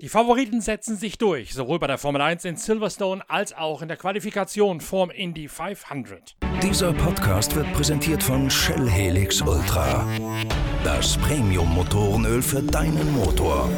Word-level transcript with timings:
Die 0.00 0.08
Favoriten 0.08 0.60
setzen 0.60 0.96
sich 0.96 1.18
durch, 1.18 1.54
sowohl 1.54 1.78
bei 1.78 1.86
der 1.86 1.98
Formel 1.98 2.20
1 2.20 2.44
in 2.44 2.56
Silverstone 2.56 3.22
als 3.28 3.52
auch 3.52 3.82
in 3.82 3.88
der 3.88 3.96
Qualifikation 3.96 4.80
vorm 4.80 5.10
Indy 5.10 5.48
500. 5.48 6.36
Dieser 6.62 6.92
Podcast 6.92 7.54
wird 7.54 7.72
präsentiert 7.72 8.22
von 8.22 8.50
Shell 8.50 8.88
Helix 8.88 9.40
Ultra. 9.42 10.06
Das 10.84 11.16
Premium-Motorenöl 11.18 12.42
für 12.42 12.62
deinen 12.62 13.12
Motor. 13.12 13.68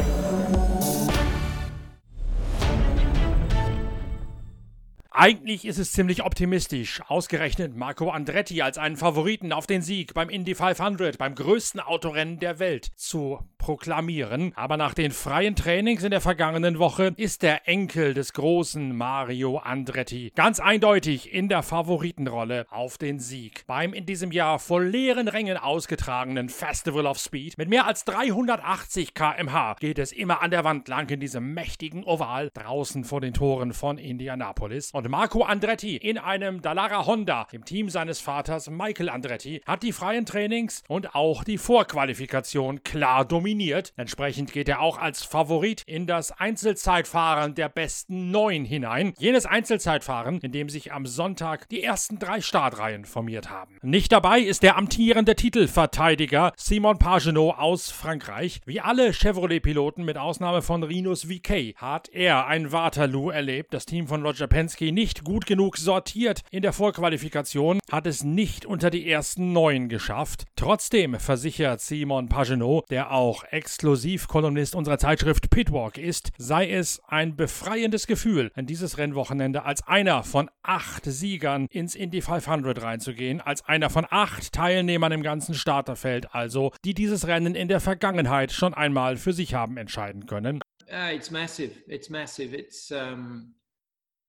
Eigentlich 5.16 5.64
ist 5.64 5.78
es 5.78 5.92
ziemlich 5.92 6.24
optimistisch, 6.24 7.00
ausgerechnet 7.06 7.76
Marco 7.76 8.10
Andretti 8.10 8.62
als 8.62 8.78
einen 8.78 8.96
Favoriten 8.96 9.52
auf 9.52 9.68
den 9.68 9.80
Sieg 9.80 10.12
beim 10.12 10.28
Indy 10.28 10.56
500, 10.56 11.18
beim 11.18 11.36
größten 11.36 11.80
Autorennen 11.80 12.40
der 12.40 12.58
Welt, 12.58 12.90
zu 12.96 13.38
proklamieren. 13.64 14.52
Aber 14.56 14.76
nach 14.76 14.92
den 14.92 15.10
freien 15.10 15.56
Trainings 15.56 16.04
in 16.04 16.10
der 16.10 16.20
vergangenen 16.20 16.78
Woche 16.78 17.14
ist 17.16 17.42
der 17.42 17.66
Enkel 17.66 18.12
des 18.12 18.34
großen 18.34 18.94
Mario 18.94 19.56
Andretti 19.56 20.32
ganz 20.34 20.60
eindeutig 20.60 21.32
in 21.32 21.48
der 21.48 21.62
Favoritenrolle 21.62 22.66
auf 22.68 22.98
den 22.98 23.20
Sieg. 23.20 23.64
Beim 23.66 23.94
in 23.94 24.04
diesem 24.04 24.32
Jahr 24.32 24.58
vor 24.58 24.82
leeren 24.82 25.28
Rängen 25.28 25.56
ausgetragenen 25.56 26.50
Festival 26.50 27.06
of 27.06 27.18
Speed 27.18 27.56
mit 27.56 27.70
mehr 27.70 27.86
als 27.86 28.04
380 28.04 29.14
km/h 29.14 29.76
geht 29.80 29.98
es 29.98 30.12
immer 30.12 30.42
an 30.42 30.50
der 30.50 30.64
Wand 30.64 30.86
lang 30.88 31.08
in 31.08 31.20
diesem 31.20 31.54
mächtigen 31.54 32.04
Oval 32.04 32.50
draußen 32.52 33.04
vor 33.04 33.22
den 33.22 33.32
Toren 33.32 33.72
von 33.72 33.96
Indianapolis. 33.96 34.90
Und 34.92 35.08
Marco 35.08 35.42
Andretti 35.42 35.96
in 35.96 36.18
einem 36.18 36.60
Dallara 36.60 37.06
Honda, 37.06 37.46
im 37.50 37.64
Team 37.64 37.88
seines 37.88 38.20
Vaters 38.20 38.68
Michael 38.68 39.08
Andretti, 39.08 39.62
hat 39.64 39.82
die 39.82 39.92
freien 39.92 40.26
Trainings 40.26 40.82
und 40.86 41.14
auch 41.14 41.44
die 41.44 41.56
Vorqualifikation 41.56 42.82
klar 42.82 43.24
dominiert. 43.24 43.53
Entsprechend 43.96 44.52
geht 44.52 44.68
er 44.68 44.80
auch 44.80 44.98
als 44.98 45.22
Favorit 45.22 45.82
in 45.86 46.06
das 46.06 46.32
Einzelzeitfahren 46.32 47.54
der 47.54 47.68
besten 47.68 48.30
neun 48.30 48.64
hinein. 48.64 49.14
Jenes 49.18 49.46
Einzelzeitfahren, 49.46 50.40
in 50.40 50.52
dem 50.52 50.68
sich 50.68 50.92
am 50.92 51.06
Sonntag 51.06 51.68
die 51.68 51.82
ersten 51.82 52.18
drei 52.18 52.40
Startreihen 52.40 53.04
formiert 53.04 53.50
haben. 53.50 53.78
Nicht 53.82 54.12
dabei 54.12 54.40
ist 54.40 54.62
der 54.62 54.76
amtierende 54.76 55.36
Titelverteidiger 55.36 56.52
Simon 56.56 56.98
Pagenaud 56.98 57.58
aus 57.58 57.90
Frankreich. 57.90 58.60
Wie 58.66 58.80
alle 58.80 59.12
Chevrolet-Piloten 59.12 60.04
mit 60.04 60.18
Ausnahme 60.18 60.62
von 60.62 60.82
Rinus 60.82 61.24
VK 61.24 61.76
hat 61.76 62.08
er 62.08 62.46
ein 62.46 62.72
Waterloo 62.72 63.30
erlebt. 63.30 63.72
Das 63.72 63.86
Team 63.86 64.08
von 64.08 64.26
Roger 64.26 64.48
Penske 64.48 64.90
nicht 64.90 65.22
gut 65.22 65.46
genug 65.46 65.76
sortiert 65.76 66.42
in 66.50 66.62
der 66.62 66.72
Vorqualifikation, 66.72 67.78
hat 67.90 68.06
es 68.06 68.24
nicht 68.24 68.66
unter 68.66 68.90
die 68.90 69.08
ersten 69.08 69.52
neun 69.52 69.88
geschafft. 69.88 70.44
Trotzdem 70.56 71.18
versichert 71.20 71.80
Simon 71.80 72.28
Pagenaud, 72.28 72.90
der 72.90 73.12
auch 73.12 73.43
Exklusivkolumnist 73.52 74.74
unserer 74.74 74.98
Zeitschrift 74.98 75.50
Pitwalk 75.50 75.98
ist, 75.98 76.30
sei 76.38 76.70
es 76.70 77.00
ein 77.06 77.36
befreiendes 77.36 78.06
Gefühl, 78.06 78.50
in 78.56 78.66
dieses 78.66 78.98
Rennwochenende 78.98 79.64
als 79.64 79.86
einer 79.86 80.22
von 80.22 80.50
acht 80.62 81.04
Siegern 81.04 81.66
ins 81.70 81.94
Indy 81.94 82.20
500 82.20 82.82
reinzugehen, 82.82 83.40
als 83.40 83.64
einer 83.66 83.90
von 83.90 84.06
acht 84.10 84.52
Teilnehmern 84.52 85.12
im 85.12 85.22
ganzen 85.22 85.54
Starterfeld 85.54 86.34
also, 86.34 86.72
die 86.84 86.94
dieses 86.94 87.26
Rennen 87.26 87.54
in 87.54 87.68
der 87.68 87.80
Vergangenheit 87.80 88.52
schon 88.52 88.74
einmal 88.74 89.16
für 89.16 89.32
sich 89.32 89.54
haben 89.54 89.76
entscheiden 89.76 90.26
können. 90.26 90.60
Uh, 90.90 91.14
it's 91.14 91.30
massive. 91.30 91.72
It's 91.88 92.10
massive. 92.10 92.54
It's 92.54 92.90
um, 92.90 93.54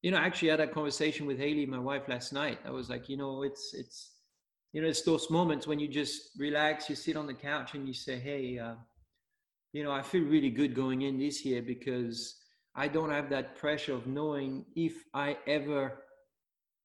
you 0.02 0.12
know, 0.12 0.18
I 0.18 0.26
actually 0.26 0.52
had 0.52 0.60
a 0.60 0.68
conversation 0.68 1.28
with 1.28 1.38
Haley, 1.38 1.66
my 1.66 1.80
wife, 1.80 2.08
last 2.08 2.32
night. 2.32 2.60
I 2.66 2.72
was 2.72 2.90
like, 2.90 3.10
you 3.10 3.18
know, 3.18 3.44
it's 3.44 3.74
it's 3.74 4.12
you 4.72 4.82
know, 4.82 4.88
it's 4.88 5.04
those 5.04 5.30
moments 5.30 5.68
when 5.68 5.80
you 5.80 5.88
just 5.88 6.32
relax, 6.38 6.90
you 6.90 6.96
sit 6.96 7.16
on 7.16 7.28
the 7.28 7.34
couch, 7.34 7.76
and 7.76 7.88
you 7.88 7.94
say, 7.94 8.20
hey, 8.20 8.60
uh, 8.60 8.76
you 9.76 9.84
know, 9.84 9.92
I 9.92 10.04
feel 10.04 10.24
really 10.24 10.52
good 10.52 10.74
going 10.74 11.02
in 11.02 11.20
this 11.20 11.44
year 11.44 11.62
because 11.62 12.38
I 12.76 12.88
don't 12.88 13.12
have 13.12 13.30
that 13.32 13.58
pressure 13.58 13.94
of 13.94 14.08
knowing 14.08 14.64
if 14.74 14.94
I 15.14 15.38
ever 15.48 16.02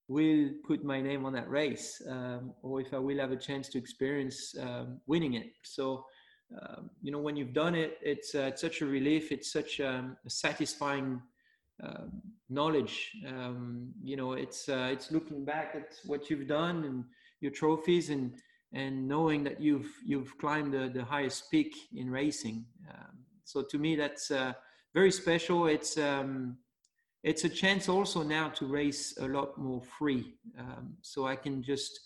will 0.08 0.50
put 0.66 0.82
my 0.82 1.00
name 1.00 1.24
on 1.24 1.32
that 1.34 1.48
race 1.48 2.02
um, 2.08 2.52
or 2.62 2.80
if 2.80 2.92
I 2.92 2.98
will 2.98 3.18
have 3.18 3.30
a 3.30 3.36
chance 3.36 3.68
to 3.68 3.78
experience 3.78 4.56
um, 4.60 5.00
winning 5.06 5.34
it. 5.34 5.52
So. 5.62 6.04
Um, 6.60 6.90
you 7.00 7.12
know, 7.12 7.20
when 7.20 7.36
you've 7.36 7.52
done 7.52 7.76
it, 7.76 7.96
it's, 8.02 8.34
uh, 8.34 8.48
it's 8.50 8.60
such 8.60 8.80
a 8.80 8.84
relief. 8.84 9.30
It's 9.30 9.52
such 9.52 9.80
um, 9.80 10.16
a 10.26 10.30
satisfying 10.30 11.22
um, 11.80 12.10
knowledge. 12.48 13.12
Um, 13.24 13.92
you 14.02 14.16
know, 14.16 14.32
it's 14.32 14.68
uh, 14.68 14.88
it's 14.90 15.12
looking 15.12 15.44
back 15.44 15.76
at 15.76 15.94
what 16.06 16.28
you've 16.28 16.48
done 16.48 16.82
and 16.82 17.04
your 17.40 17.52
trophies, 17.52 18.10
and 18.10 18.34
and 18.72 19.08
knowing 19.08 19.44
that 19.44 19.60
you've 19.60 19.91
you've 20.04 20.36
climbed 20.38 20.72
the, 20.72 20.88
the 20.88 21.04
highest 21.04 21.50
peak 21.50 21.75
in 21.94 22.10
racing. 22.10 22.64
Um, 22.88 23.19
so 23.44 23.62
to 23.62 23.78
me, 23.78 23.97
that's 23.97 24.31
uh, 24.31 24.53
very 24.94 25.10
special. 25.10 25.66
It's 25.66 25.98
um, 25.98 26.56
it's 27.22 27.44
a 27.44 27.48
chance 27.48 27.88
also 27.88 28.22
now 28.22 28.48
to 28.50 28.66
race 28.66 29.16
a 29.19 29.26
lot 29.26 29.59
more 29.59 29.82
free. 29.82 30.34
Um, 30.59 30.94
so 31.03 31.26
I 31.26 31.36
can 31.36 31.62
just 31.62 32.00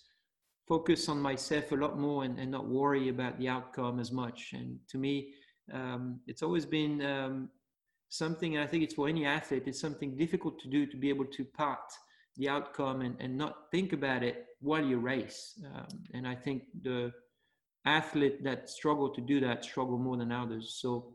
focus 0.67 1.09
on 1.09 1.21
myself 1.21 1.73
a 1.73 1.77
lot 1.77 1.99
more 1.99 2.25
and, 2.25 2.39
and 2.39 2.51
not 2.51 2.67
worry 2.67 3.09
about 3.09 3.39
the 3.39 3.49
outcome 3.49 4.01
as 4.01 4.11
much. 4.11 4.55
And 4.55 4.79
to 4.89 4.99
me, 4.99 5.35
um, 5.73 6.21
it's 6.27 6.43
always 6.43 6.67
been 6.67 7.03
um, 7.03 7.51
something, 8.09 8.59
I 8.59 8.67
think 8.67 8.83
it's 8.83 8.95
for 8.95 9.09
any 9.09 9.27
athlete, 9.27 9.65
it's 9.67 9.81
something 9.81 10.17
difficult 10.17 10.59
to 10.61 10.69
do 10.69 10.87
to 10.87 10.97
be 10.97 11.09
able 11.09 11.27
to 11.27 11.45
part 11.45 11.93
the 12.37 12.49
outcome 12.49 13.01
and, 13.03 13.17
and 13.21 13.37
not 13.37 13.71
think 13.71 13.93
about 13.93 14.23
it 14.23 14.47
while 14.61 14.85
you 14.85 14.99
race. 14.99 15.61
Um, 15.75 15.87
and 16.15 16.27
I 16.27 16.35
think 16.35 16.65
the 16.83 17.13
athlete 17.87 18.43
that 18.45 18.71
struggle 18.71 19.11
to 19.11 19.21
do 19.21 19.41
that 19.41 19.65
struggle 19.65 19.99
more 19.99 20.17
than 20.17 20.33
others. 20.33 20.79
So 20.81 21.15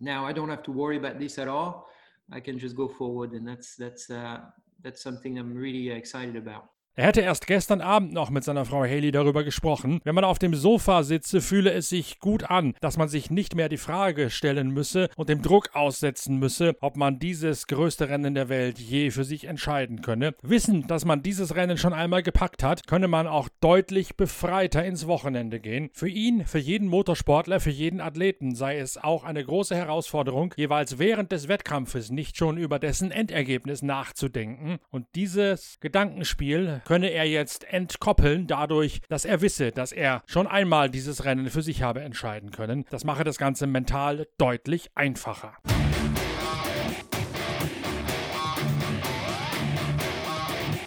now 0.00 0.26
I 0.26 0.32
don't 0.32 0.50
have 0.50 0.62
to 0.64 0.72
worry 0.72 0.96
about 0.96 1.18
this 1.18 1.38
at 1.38 1.48
all. 1.48 1.88
I 2.32 2.40
can 2.40 2.58
just 2.58 2.76
go 2.76 2.88
forward, 2.88 3.32
and 3.32 3.46
that's 3.46 3.76
that's 3.76 4.10
uh, 4.10 4.40
that's 4.82 5.02
something 5.02 5.38
I'm 5.38 5.54
really 5.54 5.90
excited 5.90 6.36
about. 6.36 6.70
Er 6.96 7.06
hätte 7.06 7.22
erst 7.22 7.48
gestern 7.48 7.80
Abend 7.80 8.12
noch 8.12 8.30
mit 8.30 8.44
seiner 8.44 8.64
Frau 8.64 8.82
Haley 8.82 9.10
darüber 9.10 9.42
gesprochen. 9.42 10.00
Wenn 10.04 10.14
man 10.14 10.22
auf 10.22 10.38
dem 10.38 10.54
Sofa 10.54 11.02
sitze, 11.02 11.40
fühle 11.40 11.72
es 11.72 11.88
sich 11.88 12.20
gut 12.20 12.44
an, 12.44 12.74
dass 12.80 12.96
man 12.96 13.08
sich 13.08 13.32
nicht 13.32 13.56
mehr 13.56 13.68
die 13.68 13.78
Frage 13.78 14.30
stellen 14.30 14.70
müsse 14.70 15.08
und 15.16 15.28
dem 15.28 15.42
Druck 15.42 15.74
aussetzen 15.74 16.38
müsse, 16.38 16.76
ob 16.80 16.96
man 16.96 17.18
dieses 17.18 17.66
größte 17.66 18.08
Rennen 18.08 18.36
der 18.36 18.48
Welt 18.48 18.78
je 18.78 19.10
für 19.10 19.24
sich 19.24 19.46
entscheiden 19.46 20.02
könne. 20.02 20.36
Wissen, 20.42 20.86
dass 20.86 21.04
man 21.04 21.20
dieses 21.20 21.56
Rennen 21.56 21.78
schon 21.78 21.92
einmal 21.92 22.22
gepackt 22.22 22.62
hat, 22.62 22.86
könne 22.86 23.08
man 23.08 23.26
auch 23.26 23.48
deutlich 23.60 24.16
befreiter 24.16 24.84
ins 24.84 25.08
Wochenende 25.08 25.58
gehen. 25.58 25.90
Für 25.94 26.08
ihn, 26.08 26.46
für 26.46 26.60
jeden 26.60 26.86
Motorsportler, 26.86 27.58
für 27.58 27.70
jeden 27.70 28.00
Athleten 28.00 28.54
sei 28.54 28.78
es 28.78 28.98
auch 28.98 29.24
eine 29.24 29.44
große 29.44 29.74
Herausforderung, 29.74 30.54
jeweils 30.56 31.00
während 31.00 31.32
des 31.32 31.48
Wettkampfes 31.48 32.10
nicht 32.10 32.36
schon 32.36 32.56
über 32.56 32.78
dessen 32.78 33.10
Endergebnis 33.10 33.82
nachzudenken. 33.82 34.78
Und 34.90 35.08
dieses 35.16 35.80
Gedankenspiel 35.80 36.82
könne 36.84 37.10
er 37.10 37.24
jetzt 37.24 37.64
entkoppeln, 37.64 38.46
dadurch, 38.46 39.00
dass 39.08 39.24
er 39.24 39.40
wisse, 39.40 39.72
dass 39.72 39.92
er 39.92 40.22
schon 40.26 40.46
einmal 40.46 40.90
dieses 40.90 41.24
Rennen 41.24 41.50
für 41.50 41.62
sich 41.62 41.82
habe 41.82 42.00
entscheiden 42.00 42.50
können. 42.50 42.84
Das 42.90 43.04
mache 43.04 43.24
das 43.24 43.38
Ganze 43.38 43.66
mental 43.66 44.26
deutlich 44.38 44.90
einfacher. 44.94 45.54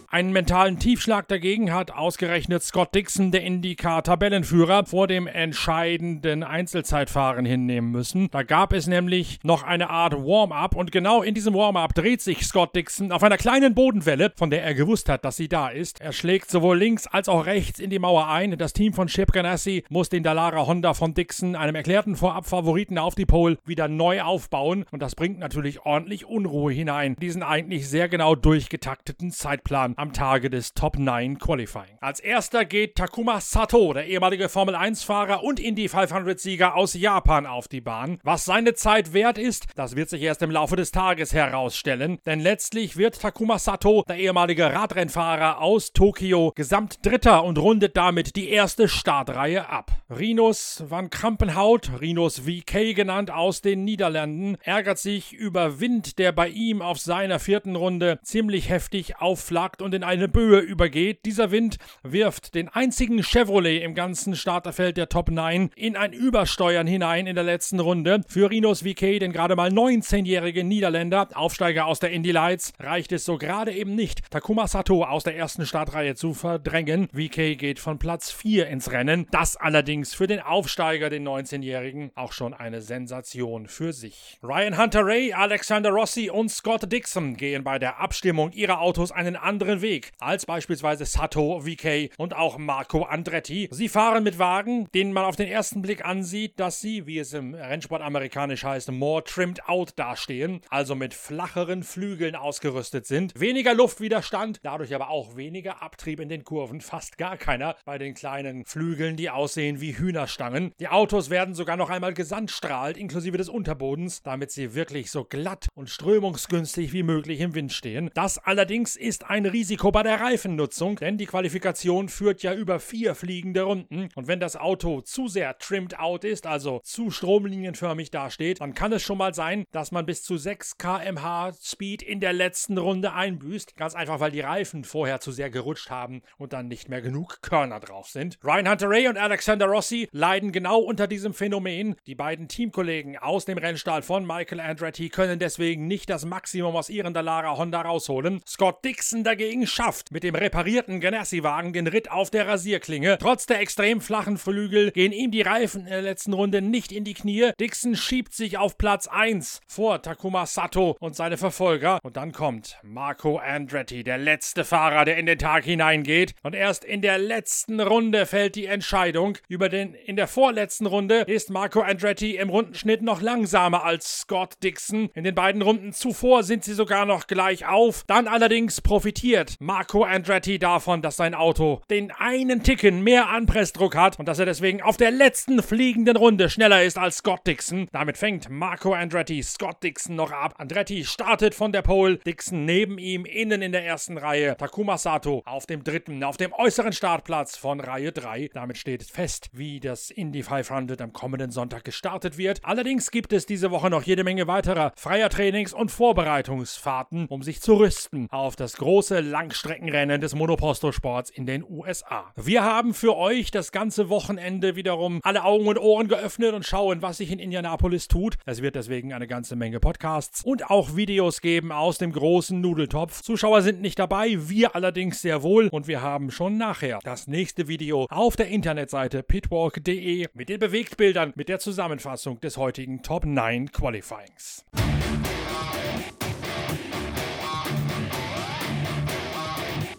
Einen 0.10 0.32
mentalen 0.32 0.80
Tiefschlag 0.80 1.28
dagegen 1.28 1.74
hat 1.74 1.92
ausgerechnet 1.92 2.64
Scott 2.64 2.96
Dixon, 2.96 3.32
der 3.32 3.44
IndyCar-Tabellenführer, 3.44 4.86
vor 4.86 5.06
dem 5.06 5.28
entscheidenden 5.28 6.44
Einzelzeitfahren 6.44 7.46
hinnehmen 7.46 7.92
müssen. 7.92 8.30
Da 8.32 8.44
gab 8.44 8.72
es 8.72 8.88
nämlich 8.88 9.40
noch 9.44 9.64
eine 9.64 9.90
Art 9.90 10.14
Warm-up 10.14 10.78
und 10.78 10.94
genau 10.94 11.24
in 11.24 11.34
diesem 11.34 11.54
Warm-up 11.54 11.94
dreht 11.94 12.22
sich 12.22 12.46
Scott 12.46 12.74
Dixon 12.74 13.12
auf 13.12 13.22
einer 13.22 13.36
kleinen 13.36 13.76
Bodenwelle, 13.76 14.32
von 14.34 14.50
der 14.50 14.64
er 14.64 14.76
gewusst 14.76 15.10
hat, 15.10 15.26
dass 15.26 15.36
sie 15.36 15.50
da 15.50 15.68
ist. 15.68 16.00
Er 16.00 16.14
schlägt 16.14 16.50
sowohl 16.50 16.78
links 16.78 17.06
als 17.06 17.28
auch 17.28 17.46
rechts 17.46 17.80
in 17.80 17.90
die 17.90 18.00
Mauer 18.00 18.30
ein. 18.30 18.58
Das 18.58 18.72
Team 18.72 18.94
von 18.94 19.08
Chip 19.08 19.34
Ganassi 19.34 19.84
muss 19.90 20.08
den 20.08 20.24
Dallara 20.24 20.68
Honda 20.68 20.94
von 20.94 21.16
Dixon, 21.16 21.58
einem 21.58 21.76
erklärten 21.76 22.16
Vorab-Favoriten 22.16 22.98
auf 22.98 23.16
die 23.16 23.26
Pole, 23.26 23.58
wieder 23.66 23.90
neu 23.90 24.22
aufbauen 24.22 24.86
und 24.90 25.02
das 25.02 25.16
bringt 25.16 25.40
natürlich 25.40 25.82
ordentlich 25.86 26.26
Unruhe 26.26 26.72
hinein. 26.72 27.18
Diesen 27.22 27.44
eigentlich 27.44 27.90
sehr 27.90 28.08
genau 28.08 28.36
durchgetakteten 28.36 29.32
Zeitplan 29.32 29.96
am 29.98 30.14
Tage 30.14 30.52
des 30.52 30.76
Top 30.76 31.00
9 31.00 31.40
Qualifying. 31.40 31.98
Als 32.02 32.20
erster 32.20 32.66
geht 32.66 32.96
Takuma 32.96 33.42
Sato, 33.42 33.94
der 33.94 34.06
ehemalige 34.06 34.48
Formel 34.48 34.76
1-Fahrer 34.76 35.44
und 35.44 35.60
Indy 35.60 35.88
500-Sieger 35.88 36.76
aus 36.76 36.94
Japan, 36.94 37.48
auf 37.48 37.68
die 37.68 37.82
Bahn. 37.82 38.20
Was 38.24 38.46
seine 38.46 38.76
Zeit 38.76 39.14
wert 39.14 39.40
ist, 39.40 39.66
das 39.76 39.96
wird 39.96 40.10
sich 40.10 40.22
erst 40.22 40.44
im 40.44 40.52
Laufe 40.52 40.76
des 40.76 40.92
Tages 40.92 41.34
herausstellen, 41.34 42.20
denn 42.28 42.40
letztlich 42.40 42.96
wird 42.96 43.20
Takuma 43.20 43.58
Sato, 43.58 44.04
der 44.08 44.18
ehemalige 44.18 44.72
Radrennfahrer 44.72 45.62
aus 45.62 45.94
Tokio, 45.94 46.52
Gesamtdritter 46.56 47.44
und 47.44 47.58
rundet 47.58 47.98
damit 47.98 48.36
die 48.36 48.50
erste 48.50 48.88
Startreihe 48.88 49.68
ab. 49.68 49.92
Rinus 50.10 50.84
van 50.88 51.10
Krampenhout, 51.10 51.82
Rinus 52.00 52.40
VK 52.40 52.94
genannt 52.96 53.32
aus 53.32 53.62
den 53.62 53.84
Niederlanden, 53.84 54.58
ärgert 54.62 55.00
sich 55.00 55.34
über 55.34 55.80
Wind, 55.80 56.20
der 56.20 56.34
bei 56.34 56.50
ihm 56.50 56.84
auf 56.84 57.00
seiner 57.00 57.40
vierten 57.40 57.76
Runde 57.76 58.20
ziemlich 58.22 58.70
heftig 58.70 59.20
aufflaggt 59.20 59.82
und 59.88 59.94
in 59.94 60.04
eine 60.04 60.28
Böe 60.28 60.60
übergeht. 60.60 61.24
Dieser 61.24 61.50
Wind 61.50 61.78
wirft 62.04 62.56
den 62.56 62.68
einzigen 62.68 63.24
Chevrolet 63.24 63.82
im 63.82 63.96
ganzen 63.96 64.36
Starterfeld 64.36 64.98
der 64.98 65.08
Top 65.08 65.32
9 65.32 65.70
in 65.78 65.96
ein 65.96 66.12
Übersteuern 66.12 66.88
hinein 66.88 67.26
in 67.26 67.36
der 67.36 67.46
letzten 67.46 67.80
Runde. 67.80 68.20
Für 68.28 68.50
Rinos 68.50 68.82
VK, 68.82 69.20
den 69.20 69.32
gerade 69.32 69.56
mal 69.56 69.70
19-jährigen 69.70 70.68
Niederländer, 70.68 71.30
Aufsteiger 71.36 71.86
aus 71.86 72.02
der 72.02 72.12
Indy 72.12 72.32
Lights, 72.32 72.74
reicht 72.82 73.14
es 73.14 73.24
so 73.24 73.38
gerade 73.38 73.72
eben 73.72 73.96
nicht, 73.96 74.30
Takuma 74.30 74.68
Sato 74.68 75.06
aus 75.06 75.24
der 75.24 75.38
ersten 75.38 75.66
Startreihe 75.66 76.16
zu 76.16 76.34
verdrängen. 76.34 77.08
VK 77.14 77.58
geht 77.58 77.80
von 77.80 77.98
Platz 77.98 78.30
4 78.30 78.68
ins 78.68 78.92
Rennen. 78.92 79.26
Das 79.32 79.56
allerdings 79.56 80.14
für 80.14 80.28
den 80.28 80.42
Aufsteiger, 80.42 81.10
den 81.10 81.26
19-jährigen, 81.26 82.12
auch 82.16 82.34
schon 82.34 82.54
eine 82.54 82.82
Sensation 82.82 83.68
für 83.68 83.94
sich. 83.94 84.38
Ryan 84.44 84.78
Hunter 84.78 85.06
Ray, 85.06 85.32
Alexander 85.32 85.92
Rossi 85.92 86.30
und 86.30 86.50
Scott 86.50 86.92
Dixon 86.92 87.38
gehen 87.38 87.64
bei 87.64 87.80
der 87.80 88.02
Abstimmung 88.02 88.52
ihrer 88.52 88.82
Autos 88.82 89.14
einen 89.14 89.38
anderen 89.38 89.77
Weg 89.82 90.12
als 90.20 90.46
beispielsweise 90.46 91.06
Sato, 91.06 91.62
VK 91.62 92.12
und 92.18 92.36
auch 92.36 92.58
Marco 92.58 93.04
Andretti. 93.04 93.70
Sie 93.72 93.90
fahren 93.90 94.24
mit 94.24 94.40
Wagen, 94.40 94.88
denen 94.94 95.14
man 95.14 95.26
auf 95.26 95.36
den 95.36 95.48
ersten 95.48 95.82
Blick 95.82 96.06
ansieht, 96.06 96.60
dass 96.60 96.82
sie, 96.82 97.08
wie 97.08 97.20
es 97.20 97.34
im 97.34 97.54
Rennsport 97.54 98.02
amerikanisch 98.02 98.64
heißt, 98.64 98.92
more 98.92 99.24
trimmed 99.24 99.68
out 99.68 99.94
dastehen, 99.96 100.62
also 100.70 100.96
mit 100.96 101.14
flacheren 101.14 101.84
Flügeln 101.84 102.36
ausgerüstet 102.36 103.06
sind. 103.06 103.40
Weniger 103.40 103.74
Luftwiderstand, 103.74 104.60
dadurch 104.64 104.94
aber 104.94 105.10
auch 105.10 105.36
weniger 105.36 105.82
Abtrieb 105.82 106.20
in 106.20 106.30
den 106.30 106.44
Kurven, 106.44 106.82
fast 106.82 107.18
gar 107.18 107.38
keiner 107.38 107.76
bei 107.86 107.98
den 107.98 108.14
kleinen 108.14 108.66
Flügeln, 108.66 109.16
die 109.16 109.30
aussehen 109.30 109.82
wie 109.82 109.98
Hühnerstangen. 109.98 110.74
Die 110.80 110.88
Autos 110.88 111.30
werden 111.30 111.54
sogar 111.54 111.78
noch 111.78 111.90
einmal 111.90 112.14
gesandstrahlt, 112.14 112.98
inklusive 112.98 113.38
des 113.38 113.50
Unterbodens, 113.50 114.22
damit 114.24 114.52
sie 114.52 114.74
wirklich 114.74 115.12
so 115.12 115.24
glatt 115.24 115.68
und 115.76 115.90
strömungsgünstig 115.90 116.94
wie 116.94 117.04
möglich 117.04 117.40
im 117.40 117.56
Wind 117.56 117.74
stehen. 117.74 118.10
Das 118.14 118.38
allerdings 118.38 118.96
ist 118.96 119.30
ein 119.30 119.46
Risiko 119.68 119.92
bei 119.92 120.02
der 120.02 120.22
Reifennutzung, 120.22 120.96
denn 120.96 121.18
die 121.18 121.26
Qualifikation 121.26 122.08
führt 122.08 122.42
ja 122.42 122.54
über 122.54 122.80
vier 122.80 123.16
fliegende 123.16 123.64
Runden 123.64 124.08
und 124.16 124.26
wenn 124.26 124.40
das 124.40 124.56
Auto 124.56 125.02
zu 125.02 125.28
sehr 125.28 125.58
trimmed 125.58 126.00
out 126.00 126.24
ist, 126.24 126.48
also 126.48 126.80
zu 126.86 127.12
stromlinienförmig 127.12 128.10
dasteht, 128.10 128.62
dann 128.62 128.74
kann 128.74 128.94
es 128.94 129.04
schon 129.04 129.18
mal 129.18 129.34
sein, 129.34 129.66
dass 129.74 129.92
man 129.92 130.06
bis 130.06 130.24
zu 130.24 130.38
6 130.38 130.78
km/h 130.78 131.52
Speed 131.62 132.02
in 132.02 132.22
der 132.22 132.32
letzten 132.32 132.78
Runde 132.78 133.12
einbüßt. 133.12 133.76
Ganz 133.76 133.94
einfach, 133.94 134.22
weil 134.22 134.32
die 134.32 134.40
Reifen 134.40 134.86
vorher 134.86 135.20
zu 135.20 135.34
sehr 135.34 135.50
gerutscht 135.50 135.90
haben 135.90 136.22
und 136.38 136.54
dann 136.54 136.70
nicht 136.70 136.88
mehr 136.88 137.02
genug 137.02 137.42
Körner 137.42 137.82
drauf 137.82 138.08
sind. 138.08 138.40
Ryan 138.46 138.70
Hunter 138.70 138.90
Ray 138.90 139.10
und 139.10 139.18
Alexander 139.18 139.66
Rossi 139.66 140.08
leiden 140.14 140.54
genau 140.54 140.80
unter 140.80 141.08
diesem 141.08 141.34
Phänomen. 141.34 141.98
Die 142.06 142.16
beiden 142.16 142.48
Teamkollegen 142.48 143.18
aus 143.18 143.44
dem 143.44 143.58
Rennstall 143.58 144.02
von 144.02 144.26
Michael 144.26 144.62
Andretti 144.62 145.10
können 145.10 145.40
deswegen 145.40 145.88
nicht 145.88 146.10
das 146.10 146.24
Maximum 146.24 146.74
aus 146.78 146.90
ihren 146.90 147.14
Dallara 147.14 147.58
Honda 147.58 147.82
rausholen. 147.82 148.40
Scott 148.48 148.86
Dixon 148.86 149.26
dagegen 149.26 149.57
schafft 149.66 150.12
mit 150.12 150.24
dem 150.24 150.36
reparierten 150.36 151.00
Ganassi-Wagen 151.00 151.74
den 151.74 151.88
Ritt 151.88 152.12
auf 152.12 152.30
der 152.30 152.48
Rasierklinge. 152.48 153.18
Trotz 153.20 153.46
der 153.46 153.60
extrem 153.62 154.02
flachen 154.02 154.38
Flügel 154.38 154.92
gehen 154.92 155.14
ihm 155.14 155.32
die 155.32 155.42
Reifen 155.42 155.86
in 155.86 155.92
der 155.92 156.02
letzten 156.02 156.34
Runde 156.34 156.62
nicht 156.62 156.92
in 156.92 157.06
die 157.06 157.14
Knie. 157.14 157.52
Dixon 157.60 157.96
schiebt 157.96 158.34
sich 158.34 158.58
auf 158.58 158.78
Platz 158.78 159.08
1 159.08 159.62
vor 159.66 160.02
Takuma 160.02 160.46
Sato 160.46 160.98
und 161.00 161.16
seine 161.16 161.38
Verfolger. 161.38 162.00
Und 162.04 162.18
dann 162.18 162.34
kommt 162.34 162.78
Marco 162.84 163.38
Andretti, 163.38 164.04
der 164.04 164.18
letzte 164.18 164.66
Fahrer, 164.66 165.06
der 165.06 165.18
in 165.18 165.26
den 165.26 165.40
Tag 165.40 165.64
hineingeht. 165.64 166.36
Und 166.44 166.54
erst 166.54 166.84
in 166.84 167.02
der 167.02 167.18
letzten 167.18 167.80
Runde 167.80 168.26
fällt 168.26 168.56
die 168.56 168.66
Entscheidung. 168.66 169.38
Über 169.48 169.70
den 169.70 169.94
in 169.94 170.18
der 170.18 170.28
vorletzten 170.28 170.86
Runde 170.86 171.22
ist 171.28 171.50
Marco 171.50 171.80
Andretti 171.80 172.36
im 172.36 172.50
Rundenschnitt 172.50 173.02
noch 173.02 173.22
langsamer 173.22 173.86
als 173.86 174.20
Scott 174.20 174.56
Dixon. 174.62 175.10
In 175.14 175.24
den 175.24 175.36
beiden 175.36 175.62
Runden 175.62 175.94
zuvor 175.94 176.44
sind 176.44 176.64
sie 176.64 176.74
sogar 176.74 177.06
noch 177.06 177.28
gleich 177.28 177.66
auf. 177.66 178.04
Dann 178.08 178.28
allerdings 178.28 178.82
profitiert 178.82 179.47
Marco 179.60 180.04
Andretti 180.04 180.60
davon, 180.60 181.02
dass 181.02 181.18
sein 181.18 181.34
Auto 181.34 181.82
den 181.90 182.12
einen 182.12 182.64
Ticken 182.64 183.04
mehr 183.04 183.30
Anpressdruck 183.30 183.96
hat 183.96 184.20
und 184.20 184.28
dass 184.28 184.40
er 184.40 184.46
deswegen 184.46 184.82
auf 184.82 184.98
der 184.98 185.12
letzten 185.12 185.64
fliegenden 185.64 186.18
Runde 186.18 186.50
schneller 186.50 186.84
ist 186.84 186.98
als 186.98 187.18
Scott 187.18 187.46
Dixon. 187.48 187.88
Damit 187.92 188.18
fängt 188.18 188.50
Marco 188.50 188.94
Andretti 188.94 189.42
Scott 189.44 189.84
Dixon 189.84 190.16
noch 190.16 190.32
ab. 190.32 190.56
Andretti 190.58 191.06
startet 191.06 191.56
von 191.56 191.72
der 191.72 191.82
Pole, 191.82 192.18
Dixon 192.18 192.66
neben 192.66 192.98
ihm 192.98 193.26
innen 193.26 193.62
in 193.62 193.72
der 193.72 193.86
ersten 193.86 194.18
Reihe. 194.18 194.56
Takuma 194.58 194.98
Sato 194.98 195.42
auf 195.46 195.66
dem 195.66 195.84
dritten, 195.84 196.24
auf 196.24 196.38
dem 196.38 196.54
äußeren 196.54 196.94
Startplatz 196.94 197.58
von 197.58 197.80
Reihe 197.80 198.12
3. 198.12 198.50
Damit 198.54 198.78
steht 198.78 199.04
fest, 199.04 199.50
wie 199.54 199.80
das 199.80 200.12
Indy 200.12 200.44
500 200.44 201.02
am 201.02 201.14
kommenden 201.14 201.52
Sonntag 201.52 201.84
gestartet 201.84 202.38
wird. 202.38 202.60
Allerdings 202.64 203.12
gibt 203.12 203.34
es 203.34 203.46
diese 203.46 203.72
Woche 203.72 203.90
noch 203.90 204.04
jede 204.04 204.24
Menge 204.24 204.48
weiterer 204.48 204.92
freier 204.96 205.30
Trainings- 205.30 205.74
und 205.74 205.92
Vorbereitungsfahrten, 205.92 207.28
um 207.28 207.44
sich 207.44 207.62
zu 207.62 207.76
rüsten 207.76 208.28
auf 208.32 208.56
das 208.56 208.78
große 208.78 209.20
Langstreckenrennen 209.38 210.20
des 210.20 210.34
Monoposto-Sports 210.34 211.30
in 211.30 211.46
den 211.46 211.64
USA. 211.64 212.34
Wir 212.36 212.64
haben 212.64 212.96
für 212.96 213.16
euch 213.16 213.52
das 213.52 213.72
ganze 213.72 214.10
Wochenende 214.10 214.76
wiederum 214.76 215.20
alle 215.22 215.44
Augen 215.44 215.68
und 215.68 215.78
Ohren 215.78 216.08
geöffnet 216.08 216.56
und 216.56 216.66
schauen, 216.66 217.04
was 217.04 217.18
sich 217.18 217.32
in 217.32 217.38
Indianapolis 217.38 218.08
tut. 218.08 218.38
Es 218.48 218.64
wird 218.64 218.74
deswegen 218.74 219.14
eine 219.14 219.28
ganze 219.28 219.56
Menge 219.56 219.80
Podcasts 219.80 220.44
und 220.44 220.72
auch 220.72 220.96
Videos 220.96 221.42
geben 221.42 221.72
aus 221.72 222.00
dem 222.00 222.14
großen 222.14 222.60
Nudeltopf. 222.60 223.22
Zuschauer 223.22 223.62
sind 223.62 223.80
nicht 223.80 224.00
dabei, 224.00 224.50
wir 224.50 224.76
allerdings 224.76 225.22
sehr 225.22 225.44
wohl 225.44 225.68
und 225.68 225.88
wir 225.88 226.02
haben 226.02 226.32
schon 226.32 226.58
nachher 226.58 226.98
das 227.04 227.28
nächste 227.28 227.68
Video 227.68 228.08
auf 228.10 228.38
der 228.38 228.48
Internetseite 228.48 229.22
pitwalk.de 229.22 230.30
mit 230.34 230.50
den 230.50 230.60
Bewegtbildern 230.60 231.34
mit 231.36 231.48
der 231.48 231.60
Zusammenfassung 231.60 232.40
des 232.40 232.58
heutigen 232.58 233.04
Top 233.04 233.24
9 233.24 233.72
Qualifyings. 233.72 234.66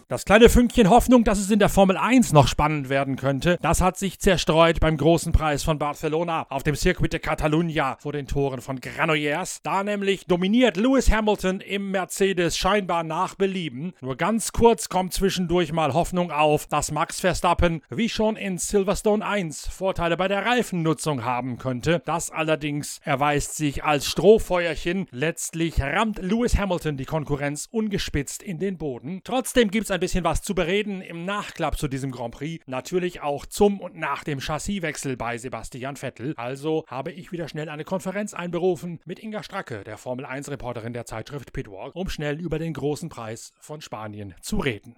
Das 0.09 0.25
kleine 0.25 0.49
Fünkchen 0.49 0.89
Hoffnung, 0.89 1.23
dass 1.23 1.37
es 1.37 1.51
in 1.51 1.59
der 1.59 1.69
Formel 1.69 1.95
1 1.95 2.33
noch 2.33 2.47
spannend 2.47 2.89
werden 2.89 3.15
könnte, 3.15 3.59
das 3.61 3.79
hat 3.79 3.95
sich 3.95 4.17
zerstreut 4.19 4.79
beim 4.79 4.97
großen 4.97 5.31
Preis 5.31 5.61
von 5.61 5.77
Barcelona 5.77 6.47
auf 6.49 6.63
dem 6.63 6.75
Circuit 6.75 7.13
de 7.13 7.19
Catalunya 7.19 7.95
vor 7.99 8.13
den 8.13 8.25
Toren 8.25 8.59
von 8.59 8.81
Granollers. 8.81 9.59
Da 9.61 9.83
nämlich 9.83 10.25
dominiert 10.25 10.77
Lewis 10.77 11.11
Hamilton 11.11 11.61
im 11.61 11.91
Mercedes 11.91 12.57
scheinbar 12.57 13.03
nach 13.03 13.35
Belieben. 13.35 13.93
Nur 14.01 14.15
ganz 14.15 14.51
kurz 14.51 14.89
kommt 14.89 15.13
zwischendurch 15.13 15.73
mal 15.73 15.93
Hoffnung 15.93 16.31
auf, 16.31 16.65
dass 16.65 16.91
Max 16.91 17.19
Verstappen 17.19 17.83
wie 17.91 18.09
schon 18.09 18.35
in 18.35 18.57
Silverstone 18.57 19.23
1 19.23 19.67
Vorteile 19.67 20.17
bei 20.17 20.27
der 20.27 20.43
Reifennutzung 20.43 21.23
haben 21.23 21.59
könnte. 21.59 22.01
Das 22.07 22.31
allerdings 22.31 22.99
erweist 23.03 23.57
sich 23.57 23.83
als 23.83 24.07
Strohfeuerchen. 24.07 25.05
Letztlich 25.11 25.79
rammt 25.79 26.17
Lewis 26.17 26.57
Hamilton 26.57 26.97
die 26.97 27.05
Konkurrenz 27.05 27.67
ungespitzt 27.69 28.41
in 28.41 28.57
den 28.57 28.79
Boden. 28.79 29.21
Trotzdem 29.23 29.69
gibt 29.69 29.85
es 29.85 29.91
ein 29.91 29.98
bisschen 29.99 30.23
was 30.23 30.41
zu 30.41 30.55
bereden 30.55 31.01
im 31.01 31.25
Nachklapp 31.25 31.77
zu 31.77 31.87
diesem 31.87 32.11
Grand 32.11 32.33
Prix. 32.33 32.63
Natürlich 32.67 33.21
auch 33.21 33.45
zum 33.45 33.79
und 33.79 33.95
nach 33.95 34.23
dem 34.23 34.39
Chassiswechsel 34.39 35.17
bei 35.17 35.37
Sebastian 35.37 35.95
Vettel. 35.95 36.33
Also 36.37 36.85
habe 36.87 37.11
ich 37.11 37.31
wieder 37.31 37.47
schnell 37.47 37.69
eine 37.69 37.83
Konferenz 37.83 38.33
einberufen 38.33 38.99
mit 39.05 39.19
Inga 39.19 39.43
Stracke, 39.43 39.83
der 39.83 39.97
Formel 39.97 40.25
1 40.25 40.49
Reporterin 40.49 40.93
der 40.93 41.05
Zeitschrift 41.05 41.53
Pitwalk, 41.53 41.95
um 41.95 42.09
schnell 42.09 42.39
über 42.39 42.59
den 42.59 42.73
großen 42.73 43.09
Preis 43.09 43.53
von 43.59 43.81
Spanien 43.81 44.35
zu 44.41 44.57
reden. 44.57 44.95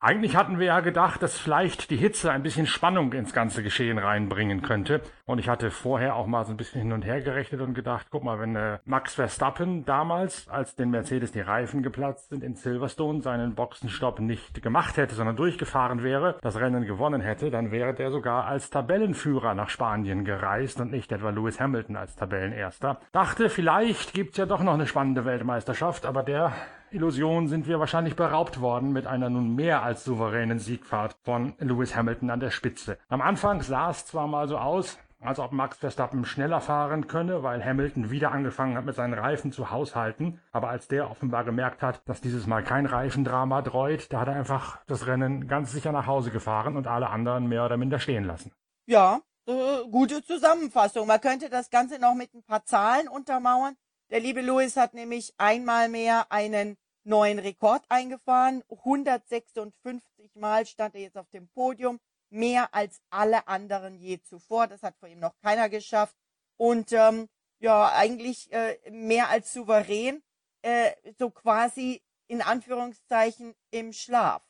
Eigentlich 0.00 0.36
hatten 0.36 0.60
wir 0.60 0.66
ja 0.66 0.78
gedacht, 0.78 1.24
dass 1.24 1.36
vielleicht 1.36 1.90
die 1.90 1.96
Hitze 1.96 2.30
ein 2.30 2.44
bisschen 2.44 2.68
Spannung 2.68 3.12
ins 3.14 3.32
ganze 3.32 3.64
Geschehen 3.64 3.98
reinbringen 3.98 4.62
könnte. 4.62 5.00
Und 5.26 5.40
ich 5.40 5.48
hatte 5.48 5.72
vorher 5.72 6.14
auch 6.14 6.28
mal 6.28 6.44
so 6.44 6.52
ein 6.52 6.56
bisschen 6.56 6.82
hin 6.82 6.92
und 6.92 7.04
her 7.04 7.20
gerechnet 7.20 7.60
und 7.60 7.74
gedacht, 7.74 8.06
guck 8.12 8.22
mal, 8.22 8.38
wenn 8.38 8.54
äh, 8.54 8.78
Max 8.84 9.16
Verstappen 9.16 9.84
damals, 9.84 10.46
als 10.48 10.76
den 10.76 10.90
Mercedes 10.90 11.32
die 11.32 11.40
Reifen 11.40 11.82
geplatzt 11.82 12.28
sind 12.28 12.44
in 12.44 12.54
Silverstone, 12.54 13.22
seinen 13.22 13.56
Boxenstopp 13.56 14.20
nicht 14.20 14.62
gemacht 14.62 14.96
hätte, 14.98 15.16
sondern 15.16 15.34
durchgefahren 15.34 16.04
wäre, 16.04 16.38
das 16.42 16.60
Rennen 16.60 16.86
gewonnen 16.86 17.20
hätte, 17.20 17.50
dann 17.50 17.72
wäre 17.72 17.92
der 17.92 18.12
sogar 18.12 18.44
als 18.44 18.70
Tabellenführer 18.70 19.54
nach 19.54 19.68
Spanien 19.68 20.24
gereist 20.24 20.80
und 20.80 20.92
nicht 20.92 21.10
etwa 21.10 21.30
Lewis 21.30 21.58
Hamilton 21.58 21.96
als 21.96 22.14
Tabellenerster. 22.14 23.00
Dachte, 23.10 23.50
vielleicht 23.50 24.14
gibt's 24.14 24.38
ja 24.38 24.46
doch 24.46 24.62
noch 24.62 24.74
eine 24.74 24.86
spannende 24.86 25.24
Weltmeisterschaft, 25.24 26.06
aber 26.06 26.22
der 26.22 26.52
Illusion 26.90 27.48
sind 27.48 27.66
wir 27.66 27.78
wahrscheinlich 27.80 28.16
beraubt 28.16 28.60
worden 28.60 28.92
mit 28.92 29.06
einer 29.06 29.28
nun 29.28 29.54
mehr 29.54 29.82
als 29.82 30.04
souveränen 30.04 30.58
Siegfahrt 30.58 31.16
von 31.22 31.54
Lewis 31.58 31.94
Hamilton 31.94 32.30
an 32.30 32.40
der 32.40 32.50
Spitze. 32.50 32.98
Am 33.08 33.20
Anfang 33.20 33.62
sah 33.62 33.90
es 33.90 34.06
zwar 34.06 34.26
mal 34.26 34.48
so 34.48 34.56
aus, 34.58 34.98
als 35.20 35.38
ob 35.38 35.52
Max 35.52 35.78
Verstappen 35.78 36.24
schneller 36.24 36.60
fahren 36.60 37.06
könne, 37.06 37.42
weil 37.42 37.64
Hamilton 37.64 38.10
wieder 38.10 38.32
angefangen 38.32 38.76
hat, 38.76 38.84
mit 38.84 38.94
seinen 38.94 39.14
Reifen 39.14 39.52
zu 39.52 39.70
haushalten. 39.70 40.40
Aber 40.52 40.68
als 40.68 40.88
der 40.88 41.10
offenbar 41.10 41.44
gemerkt 41.44 41.82
hat, 41.82 42.02
dass 42.08 42.20
dieses 42.20 42.46
Mal 42.46 42.62
kein 42.62 42.86
Reifendrama 42.86 43.62
dreut, 43.62 44.12
da 44.12 44.20
hat 44.20 44.28
er 44.28 44.36
einfach 44.36 44.78
das 44.86 45.06
Rennen 45.06 45.48
ganz 45.48 45.72
sicher 45.72 45.92
nach 45.92 46.06
Hause 46.06 46.30
gefahren 46.30 46.76
und 46.76 46.86
alle 46.86 47.10
anderen 47.10 47.48
mehr 47.48 47.64
oder 47.64 47.76
minder 47.76 47.98
stehen 47.98 48.24
lassen. 48.24 48.52
Ja, 48.86 49.20
äh, 49.46 49.88
gute 49.90 50.22
Zusammenfassung. 50.22 51.06
Man 51.06 51.20
könnte 51.20 51.50
das 51.50 51.68
Ganze 51.70 51.98
noch 51.98 52.14
mit 52.14 52.32
ein 52.34 52.44
paar 52.44 52.64
Zahlen 52.64 53.08
untermauern. 53.08 53.76
Der 54.10 54.20
liebe 54.20 54.40
Lewis 54.40 54.76
hat 54.76 54.94
nämlich 54.94 55.34
einmal 55.36 55.88
mehr 55.88 56.32
einen 56.32 56.76
neuen 57.04 57.38
Rekord 57.38 57.84
eingefahren. 57.88 58.62
156 58.70 60.34
Mal 60.34 60.66
stand 60.66 60.94
er 60.94 61.02
jetzt 61.02 61.18
auf 61.18 61.28
dem 61.30 61.48
Podium. 61.48 62.00
Mehr 62.30 62.74
als 62.74 63.00
alle 63.10 63.48
anderen 63.48 63.94
je 63.94 64.20
zuvor. 64.20 64.66
Das 64.66 64.82
hat 64.82 64.96
vor 64.98 65.08
ihm 65.08 65.18
noch 65.18 65.36
keiner 65.42 65.68
geschafft. 65.68 66.16
Und 66.56 66.92
ähm, 66.92 67.28
ja 67.58 67.92
eigentlich 67.92 68.50
äh, 68.52 68.78
mehr 68.90 69.28
als 69.28 69.52
souverän, 69.52 70.22
äh, 70.62 70.92
so 71.18 71.30
quasi 71.30 72.02
in 72.28 72.42
Anführungszeichen 72.42 73.54
im 73.70 73.92
Schlaf. 73.92 74.42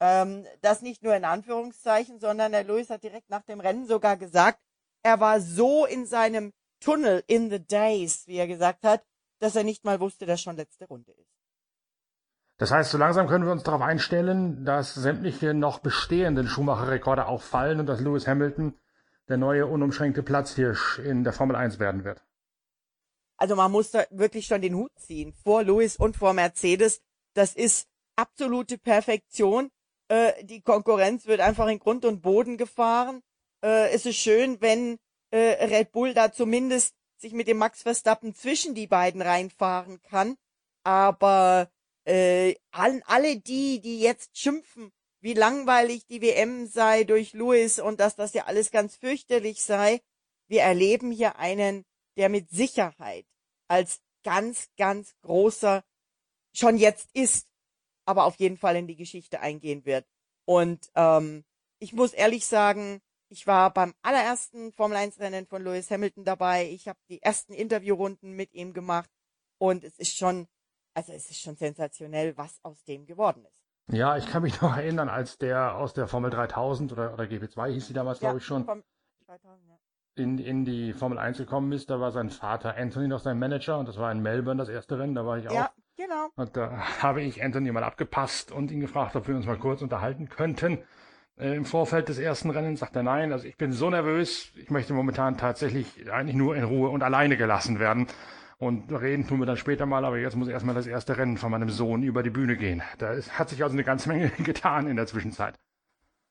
Ähm, 0.00 0.46
das 0.60 0.82
nicht 0.82 1.02
nur 1.02 1.14
in 1.14 1.24
Anführungszeichen, 1.24 2.20
sondern 2.20 2.52
der 2.52 2.64
Lewis 2.64 2.90
hat 2.90 3.02
direkt 3.02 3.30
nach 3.30 3.42
dem 3.42 3.60
Rennen 3.60 3.86
sogar 3.86 4.16
gesagt, 4.16 4.60
er 5.02 5.20
war 5.20 5.40
so 5.40 5.84
in 5.84 6.06
seinem 6.06 6.52
Tunnel 6.84 7.24
in 7.26 7.50
the 7.50 7.58
days, 7.58 8.26
wie 8.26 8.36
er 8.36 8.46
gesagt 8.46 8.84
hat, 8.84 9.02
dass 9.40 9.56
er 9.56 9.64
nicht 9.64 9.84
mal 9.84 10.00
wusste, 10.00 10.26
dass 10.26 10.40
schon 10.40 10.56
letzte 10.56 10.86
Runde 10.86 11.12
ist. 11.12 11.30
Das 12.58 12.70
heißt, 12.70 12.90
so 12.90 12.98
langsam 12.98 13.26
können 13.26 13.44
wir 13.44 13.52
uns 13.52 13.64
darauf 13.64 13.80
einstellen, 13.80 14.64
dass 14.64 14.94
sämtliche 14.94 15.54
noch 15.54 15.80
bestehenden 15.80 16.46
Schumacher-Rekorde 16.46 17.26
auch 17.26 17.42
fallen 17.42 17.80
und 17.80 17.86
dass 17.86 18.00
Lewis 18.00 18.26
Hamilton 18.26 18.74
der 19.28 19.38
neue 19.38 19.66
unumschränkte 19.66 20.22
Platzhirsch 20.22 20.98
in 20.98 21.24
der 21.24 21.32
Formel 21.32 21.56
1 21.56 21.78
werden 21.78 22.04
wird. 22.04 22.22
Also 23.36 23.56
man 23.56 23.72
muss 23.72 23.90
da 23.90 24.04
wirklich 24.10 24.46
schon 24.46 24.60
den 24.60 24.74
Hut 24.74 24.92
ziehen. 24.98 25.32
Vor 25.32 25.64
Lewis 25.64 25.96
und 25.96 26.16
vor 26.16 26.34
Mercedes. 26.34 27.00
Das 27.32 27.54
ist 27.54 27.88
absolute 28.16 28.78
Perfektion. 28.78 29.70
Äh, 30.08 30.44
die 30.44 30.60
Konkurrenz 30.60 31.26
wird 31.26 31.40
einfach 31.40 31.66
in 31.68 31.78
Grund 31.78 32.04
und 32.04 32.20
Boden 32.20 32.58
gefahren. 32.58 33.22
Äh, 33.62 33.90
es 33.92 34.06
ist 34.06 34.16
schön, 34.16 34.60
wenn 34.60 34.98
äh, 35.34 35.64
Red 35.64 35.90
Bull 35.90 36.14
da 36.14 36.32
zumindest 36.32 36.94
sich 37.16 37.32
mit 37.32 37.48
dem 37.48 37.58
Max 37.58 37.82
Verstappen 37.82 38.34
zwischen 38.34 38.74
die 38.74 38.86
beiden 38.86 39.20
reinfahren 39.20 40.00
kann. 40.02 40.36
Aber 40.84 41.70
äh, 42.04 42.54
allen, 42.70 43.02
alle 43.06 43.40
die, 43.40 43.80
die 43.80 43.98
jetzt 43.98 44.38
schimpfen, 44.38 44.92
wie 45.20 45.34
langweilig 45.34 46.06
die 46.06 46.22
WM 46.22 46.66
sei 46.66 47.02
durch 47.04 47.32
Lewis 47.32 47.80
und 47.80 47.98
dass 47.98 48.14
das 48.14 48.34
ja 48.34 48.44
alles 48.44 48.70
ganz 48.70 48.96
fürchterlich 48.96 49.62
sei, 49.62 50.02
wir 50.46 50.62
erleben 50.62 51.10
hier 51.10 51.36
einen, 51.36 51.84
der 52.16 52.28
mit 52.28 52.50
Sicherheit 52.50 53.26
als 53.66 54.00
ganz, 54.22 54.68
ganz 54.76 55.14
großer 55.22 55.82
schon 56.54 56.76
jetzt 56.76 57.08
ist, 57.14 57.48
aber 58.04 58.24
auf 58.24 58.36
jeden 58.36 58.58
Fall 58.58 58.76
in 58.76 58.86
die 58.86 58.96
Geschichte 58.96 59.40
eingehen 59.40 59.84
wird. 59.84 60.06
Und 60.44 60.90
ähm, 60.94 61.44
ich 61.80 61.92
muss 61.92 62.12
ehrlich 62.12 62.46
sagen, 62.46 63.00
ich 63.28 63.46
war 63.46 63.72
beim 63.72 63.94
allerersten 64.02 64.72
Formel 64.72 64.96
1 64.96 65.18
Rennen 65.20 65.46
von 65.46 65.62
Lewis 65.62 65.90
Hamilton 65.90 66.24
dabei. 66.24 66.68
Ich 66.70 66.88
habe 66.88 66.98
die 67.08 67.22
ersten 67.22 67.52
Interviewrunden 67.52 68.34
mit 68.34 68.52
ihm 68.54 68.72
gemacht 68.72 69.10
und 69.58 69.84
es 69.84 69.98
ist 69.98 70.16
schon 70.16 70.46
also 70.94 71.12
es 71.12 71.28
ist 71.30 71.40
schon 71.40 71.56
sensationell, 71.56 72.36
was 72.36 72.58
aus 72.62 72.82
dem 72.84 73.04
geworden 73.04 73.44
ist. 73.44 73.60
Ja, 73.92 74.16
ich 74.16 74.26
kann 74.26 74.42
mich 74.42 74.60
noch 74.62 74.76
erinnern, 74.76 75.08
als 75.08 75.38
der 75.38 75.76
aus 75.76 75.92
der 75.92 76.06
Formel 76.06 76.30
3000 76.30 76.92
oder, 76.92 77.12
oder 77.12 77.24
GP2 77.24 77.72
hieß 77.72 77.88
sie 77.88 77.94
damals, 77.94 78.20
ja, 78.20 78.28
glaube 78.28 78.38
ich 78.38 78.46
schon, 78.46 78.64
3000, 79.26 79.68
ja. 79.68 79.76
in, 80.14 80.38
in 80.38 80.64
die 80.64 80.92
Formel 80.92 81.18
1 81.18 81.38
gekommen 81.38 81.72
ist. 81.72 81.90
Da 81.90 82.00
war 82.00 82.12
sein 82.12 82.30
Vater 82.30 82.76
Anthony 82.76 83.08
noch 83.08 83.20
sein 83.20 83.38
Manager 83.38 83.78
und 83.78 83.88
das 83.88 83.98
war 83.98 84.10
in 84.10 84.20
Melbourne 84.20 84.58
das 84.58 84.68
erste 84.68 84.98
Rennen, 84.98 85.14
da 85.14 85.26
war 85.26 85.38
ich 85.38 85.48
auch. 85.48 85.54
Ja, 85.54 85.70
genau. 85.96 86.28
Und 86.36 86.56
da 86.56 86.70
habe 87.02 87.22
ich 87.22 87.42
Anthony 87.42 87.72
mal 87.72 87.84
abgepasst 87.84 88.52
und 88.52 88.70
ihn 88.70 88.80
gefragt, 88.80 89.16
ob 89.16 89.28
wir 89.28 89.34
uns 89.34 89.46
mal 89.46 89.58
kurz 89.58 89.82
unterhalten 89.82 90.28
könnten. 90.28 90.82
Äh, 91.36 91.56
Im 91.56 91.64
Vorfeld 91.64 92.08
des 92.08 92.18
ersten 92.18 92.50
Rennens 92.50 92.80
sagt 92.80 92.96
er 92.96 93.02
nein, 93.02 93.32
also 93.32 93.46
ich 93.46 93.56
bin 93.56 93.72
so 93.72 93.90
nervös, 93.90 94.52
ich 94.56 94.70
möchte 94.70 94.92
momentan 94.92 95.36
tatsächlich 95.36 96.10
eigentlich 96.10 96.36
nur 96.36 96.56
in 96.56 96.64
Ruhe 96.64 96.90
und 96.90 97.02
alleine 97.02 97.36
gelassen 97.36 97.78
werden. 97.78 98.06
Und 98.58 98.90
reden 98.92 99.26
tun 99.26 99.40
wir 99.40 99.46
dann 99.46 99.56
später 99.56 99.84
mal, 99.84 100.04
aber 100.04 100.16
jetzt 100.18 100.36
muss 100.36 100.48
erstmal 100.48 100.76
das 100.76 100.86
erste 100.86 101.16
Rennen 101.18 101.38
von 101.38 101.50
meinem 101.50 101.70
Sohn 101.70 102.02
über 102.02 102.22
die 102.22 102.30
Bühne 102.30 102.56
gehen. 102.56 102.82
Da 102.98 103.12
ist, 103.12 103.36
hat 103.38 103.48
sich 103.48 103.62
also 103.62 103.74
eine 103.74 103.84
ganze 103.84 104.08
Menge 104.08 104.30
getan 104.38 104.86
in 104.86 104.96
der 104.96 105.06
Zwischenzeit. 105.06 105.58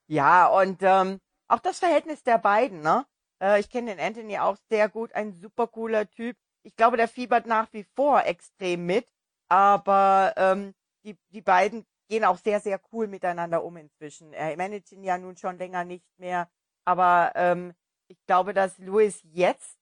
Ja, 0.08 0.48
und 0.48 0.82
ähm, 0.82 1.20
auch 1.48 1.60
das 1.60 1.80
Verhältnis 1.80 2.24
der 2.24 2.38
beiden, 2.38 2.82
ne? 2.82 3.06
Äh, 3.42 3.60
ich 3.60 3.70
kenne 3.70 3.96
den 3.96 4.00
Anthony 4.00 4.40
auch 4.40 4.58
sehr 4.70 4.90
gut, 4.90 5.14
ein 5.14 5.34
super 5.34 5.68
cooler 5.68 6.10
Typ. 6.10 6.38
Ich 6.64 6.76
glaube, 6.76 6.96
der 6.98 7.10
fiebert 7.10 7.46
nach 7.46 7.68
wie 7.74 7.86
vor 7.96 8.24
extrem 8.26 8.86
mit, 8.86 9.06
aber 9.50 10.34
ähm, 10.38 10.74
die, 11.04 11.18
die 11.30 11.42
beiden 11.42 11.86
gehen 12.08 12.26
auch 12.26 12.38
sehr, 12.38 12.60
sehr 12.60 12.80
cool 12.92 13.08
miteinander 13.08 13.64
um 13.64 13.78
inzwischen. 13.78 14.34
Er 14.34 14.56
managt 14.58 14.92
ihn 14.92 15.04
ja 15.04 15.18
nun 15.18 15.38
schon 15.38 15.58
länger 15.58 15.84
nicht 15.84 16.08
mehr, 16.18 16.50
aber 16.86 17.32
ähm, 17.36 17.74
ich 18.08 18.18
glaube, 18.26 18.54
dass 18.54 18.78
Louis 18.78 19.22
jetzt 19.24 19.78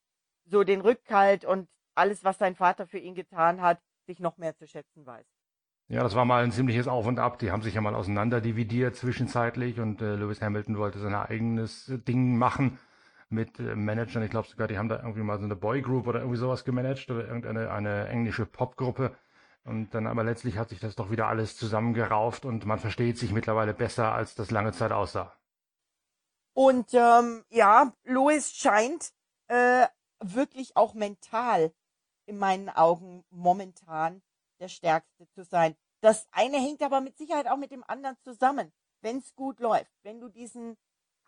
so 0.46 0.64
den 0.64 0.82
Rückhalt 0.82 1.46
und 1.46 1.68
alles, 1.96 2.24
was 2.24 2.38
sein 2.38 2.56
Vater 2.56 2.88
für 2.88 3.00
ihn 3.00 3.16
getan 3.16 3.62
hat, 3.62 3.80
sich 4.06 4.20
noch 4.20 4.38
mehr 4.38 4.56
zu 4.56 4.68
schätzen 4.68 5.06
weiß. 5.06 5.26
Ja, 5.88 6.04
das 6.04 6.16
war 6.16 6.24
mal 6.24 6.44
ein 6.44 6.54
ziemliches 6.54 6.88
Auf 6.88 7.06
und 7.06 7.20
Ab. 7.20 7.38
Die 7.40 7.52
haben 7.52 7.62
sich 7.62 7.74
ja 7.74 7.82
mal 7.82 7.96
auseinanderdividiert 7.96 8.96
zwischenzeitlich 8.96 9.80
und 9.80 10.02
äh, 10.02 10.16
Lewis 10.16 10.42
Hamilton 10.42 10.78
wollte 10.78 11.00
sein 11.00 11.14
eigenes 11.14 11.90
äh, 11.90 11.98
Ding 11.98 12.38
machen 12.38 12.80
mit 13.30 13.60
äh, 13.60 13.76
Managern. 13.76 14.24
Ich 14.24 14.30
glaube 14.30 14.48
sogar, 14.48 14.70
die 14.70 14.78
haben 14.78 14.88
da 14.88 14.98
irgendwie 14.98 15.22
mal 15.22 15.38
so 15.38 15.44
eine 15.44 15.56
Boygroup 15.58 16.08
oder 16.08 16.20
irgendwie 16.20 16.38
sowas 16.38 16.64
gemanagt 16.64 17.12
oder 17.12 17.28
irgendeine 17.28 17.72
eine 17.72 18.08
englische 18.08 18.46
Popgruppe. 18.46 19.12
Und 19.64 19.94
dann 19.94 20.08
aber 20.08 20.24
letztlich 20.24 20.58
hat 20.58 20.70
sich 20.70 20.80
das 20.80 20.96
doch 20.96 21.12
wieder 21.12 21.28
alles 21.28 21.56
zusammengerauft 21.56 22.46
und 22.46 22.66
man 22.66 22.80
versteht 22.80 23.18
sich 23.18 23.32
mittlerweile 23.32 23.74
besser, 23.74 24.14
als 24.14 24.34
das 24.34 24.50
lange 24.50 24.72
Zeit 24.72 24.92
aussah. 24.92 25.36
Und 26.54 26.94
ähm, 26.94 27.46
ja, 27.50 27.94
Lewis 28.04 28.54
scheint 28.54 29.14
äh, 29.48 29.88
wirklich 30.20 30.76
auch 30.76 30.94
mental 30.94 31.74
in 32.26 32.38
meinen 32.38 32.70
Augen 32.70 33.24
momentan 33.30 34.22
der 34.60 34.68
stärkste 34.68 35.28
zu 35.30 35.44
sein. 35.44 35.76
Das 36.02 36.28
eine 36.32 36.58
hängt 36.58 36.82
aber 36.82 37.02
mit 37.02 37.18
Sicherheit 37.18 37.48
auch 37.48 37.58
mit 37.58 37.72
dem 37.72 37.84
anderen 37.84 38.18
zusammen. 38.24 38.72
Wenn 39.02 39.18
es 39.18 39.36
gut 39.36 39.60
läuft, 39.60 39.92
wenn 40.04 40.20
du 40.20 40.30
diesen 40.30 40.78